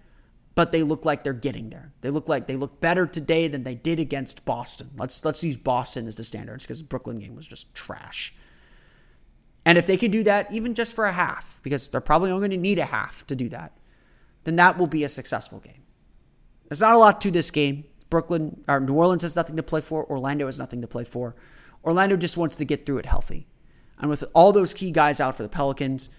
but 0.54 0.70
they 0.70 0.82
look 0.82 1.06
like 1.06 1.24
they're 1.24 1.32
getting 1.32 1.70
there. 1.70 1.94
They 2.02 2.10
look 2.10 2.28
like 2.28 2.46
they 2.46 2.56
look 2.56 2.80
better 2.80 3.06
today 3.06 3.48
than 3.48 3.64
they 3.64 3.74
did 3.74 3.98
against 3.98 4.44
Boston. 4.44 4.90
Let's 4.98 5.24
let's 5.24 5.42
use 5.42 5.56
Boston 5.56 6.06
as 6.06 6.16
the 6.16 6.22
standards 6.22 6.64
because 6.64 6.82
the 6.82 6.86
Brooklyn 6.88 7.18
game 7.18 7.34
was 7.34 7.46
just 7.46 7.74
trash. 7.74 8.34
And 9.64 9.78
if 9.78 9.86
they 9.86 9.96
could 9.96 10.10
do 10.10 10.22
that 10.24 10.52
even 10.52 10.74
just 10.74 10.94
for 10.94 11.06
a 11.06 11.12
half, 11.12 11.60
because 11.62 11.88
they're 11.88 12.02
probably 12.02 12.30
only 12.30 12.48
going 12.48 12.58
to 12.58 12.68
need 12.68 12.78
a 12.78 12.84
half 12.84 13.26
to 13.28 13.34
do 13.34 13.48
that, 13.48 13.72
then 14.44 14.56
that 14.56 14.76
will 14.76 14.86
be 14.86 15.02
a 15.02 15.08
successful 15.08 15.60
game. 15.60 15.82
There's 16.68 16.82
not 16.82 16.94
a 16.94 16.98
lot 16.98 17.22
to 17.22 17.30
this 17.30 17.50
game. 17.50 17.84
Brooklyn 18.10 18.62
or 18.68 18.80
New 18.80 18.92
Orleans 18.92 19.22
has 19.22 19.34
nothing 19.34 19.56
to 19.56 19.62
play 19.62 19.80
for. 19.80 20.04
Orlando 20.04 20.44
has 20.44 20.58
nothing 20.58 20.82
to 20.82 20.86
play 20.86 21.04
for. 21.04 21.34
Orlando 21.82 22.18
just 22.18 22.36
wants 22.36 22.56
to 22.56 22.66
get 22.66 22.84
through 22.84 22.98
it 22.98 23.06
healthy. 23.06 23.46
And 23.98 24.10
with 24.10 24.24
all 24.34 24.52
those 24.52 24.74
key 24.74 24.90
guys 24.90 25.20
out 25.20 25.36
for 25.36 25.42
the 25.42 25.48
Pelicans, 25.48 26.10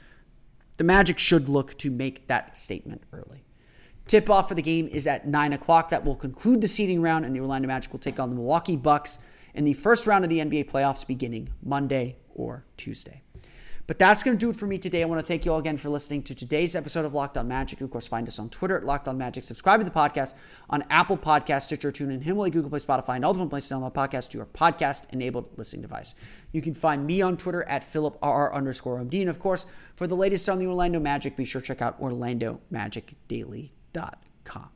the 0.78 0.84
Magic 0.84 1.20
should 1.20 1.50
look 1.50 1.78
to 1.80 1.92
make 1.92 2.28
that 2.28 2.58
statement 2.58 3.04
early. 3.12 3.44
Tip 4.08 4.30
off 4.30 4.48
for 4.48 4.56
the 4.56 4.62
game 4.62 4.88
is 4.88 5.06
at 5.06 5.28
9 5.28 5.54
o'clock. 5.54 5.90
That 5.90 6.06
will 6.06 6.16
conclude 6.16 6.62
the 6.62 6.68
seeding 6.68 7.02
round, 7.02 7.26
and 7.26 7.36
the 7.36 7.42
Orlando 7.42 7.68
Magic 7.68 7.92
will 7.92 8.00
take 8.00 8.20
on 8.20 8.30
the 8.30 8.36
Milwaukee 8.36 8.78
Bucks 8.78 9.20
in 9.54 9.66
the 9.66 9.74
first 9.74 10.08
round 10.08 10.24
of 10.24 10.30
the 10.30 10.40
NBA 10.40 10.70
playoffs 10.70 11.06
beginning 11.06 11.50
Monday 11.62 12.18
or 12.34 12.66
Tuesday. 12.78 13.22
But 13.88 14.00
that's 14.00 14.22
going 14.22 14.38
to 14.38 14.40
do 14.40 14.50
it 14.50 14.58
for 14.58 14.68
me 14.68 14.78
today. 14.78 15.02
I 15.02 15.06
want 15.06 15.22
to 15.22 15.26
thank 15.26 15.46
you 15.46 15.54
all 15.54 15.60
again 15.60 15.78
for 15.78 15.88
listening 15.88 16.22
to 16.24 16.36
today's 16.36 16.76
episode 16.76 17.06
of 17.06 17.14
Locked 17.14 17.38
On 17.38 17.48
Magic. 17.48 17.80
Of 17.80 17.90
course, 17.90 18.06
find 18.06 18.28
us 18.28 18.38
on 18.38 18.50
Twitter 18.50 18.78
at 18.78 18.84
Locked 18.84 19.08
On 19.08 19.18
Magic. 19.18 19.46
Subscribe 19.46 19.80
to 19.80 19.86
the 19.86 19.92
podcast 19.92 20.34
on 20.70 20.84
Apple 20.90 21.18
Podcasts, 21.18 21.64
Stitcher, 21.64 21.90
TuneIn, 21.90 22.24
Himalaya, 22.24 22.52
Google 22.52 22.70
Play, 22.70 22.80
Spotify, 22.80 23.16
and 23.16 23.24
all 23.24 23.32
the 23.32 23.40
fun 23.40 23.50
places 23.50 23.70
to 23.70 23.76
download 23.76 23.94
podcasts 23.94 24.30
to 24.32 24.38
your 24.38 24.46
podcast-enabled 24.46 25.58
listening 25.58 25.82
device. 25.84 26.16
You 26.52 26.62
can 26.62 26.74
find 26.74 27.08
me 27.08 27.22
on 27.22 27.38
Twitter 27.38 27.64
at 27.64 27.90
PhilipRR 27.90 28.54
underscore 28.54 29.00
MD. 29.00 29.22
And 29.22 29.30
of 29.30 29.40
course, 29.40 29.66
for 29.96 30.06
the 30.06 30.16
latest 30.16 30.50
on 30.50 30.60
the 30.60 30.68
Orlando 30.68 31.00
Magic, 31.00 31.38
be 31.38 31.46
sure 31.46 31.62
to 31.62 31.68
check 31.68 31.82
out 31.82 31.98
Orlando 32.02 32.60
Magic 32.70 33.16
com. 34.44 34.70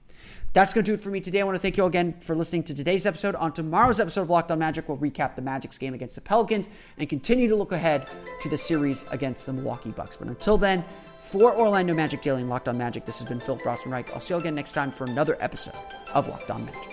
That's 0.53 0.73
going 0.73 0.83
to 0.83 0.91
do 0.91 0.95
it 0.95 0.99
for 0.99 1.09
me 1.09 1.21
today. 1.21 1.39
I 1.39 1.43
want 1.45 1.55
to 1.55 1.61
thank 1.61 1.77
you 1.77 1.83
all 1.83 1.87
again 1.89 2.19
for 2.19 2.35
listening 2.35 2.63
to 2.63 2.75
today's 2.75 3.05
episode. 3.05 3.35
On 3.35 3.53
tomorrow's 3.53 4.01
episode 4.01 4.23
of 4.23 4.29
Locked 4.29 4.51
On 4.51 4.59
Magic, 4.59 4.89
we'll 4.89 4.97
recap 4.97 5.35
the 5.35 5.41
Magic's 5.41 5.77
game 5.77 5.93
against 5.93 6.15
the 6.15 6.21
Pelicans 6.21 6.69
and 6.97 7.07
continue 7.07 7.47
to 7.47 7.55
look 7.55 7.71
ahead 7.71 8.05
to 8.41 8.49
the 8.49 8.57
series 8.57 9.05
against 9.11 9.45
the 9.45 9.53
Milwaukee 9.53 9.91
Bucks. 9.91 10.17
But 10.17 10.27
until 10.27 10.57
then, 10.57 10.83
for 11.19 11.55
Orlando 11.55 11.93
Magic 11.93 12.21
Daily 12.21 12.41
and 12.41 12.49
Locked 12.49 12.67
On 12.67 12.77
Magic, 12.77 13.05
this 13.05 13.19
has 13.19 13.29
been 13.29 13.39
Phil 13.39 13.57
Rossman-Reich. 13.59 14.11
I'll 14.13 14.19
see 14.19 14.33
you 14.33 14.39
again 14.41 14.55
next 14.55 14.73
time 14.73 14.91
for 14.91 15.05
another 15.05 15.37
episode 15.39 15.75
of 16.13 16.27
Locked 16.27 16.51
On 16.51 16.65
Magic. 16.65 16.91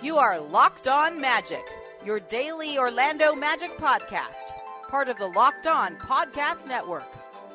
You 0.00 0.16
are 0.16 0.40
Locked 0.40 0.88
On 0.88 1.20
Magic, 1.20 1.64
your 2.04 2.20
daily 2.20 2.78
Orlando 2.78 3.34
Magic 3.34 3.76
podcast, 3.76 4.52
part 4.88 5.08
of 5.08 5.18
the 5.18 5.26
Locked 5.26 5.66
On 5.66 5.96
Podcast 5.96 6.66
Network. 6.66 7.04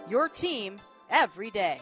Your 0.07 0.29
team 0.29 0.79
every 1.09 1.49
day. 1.51 1.81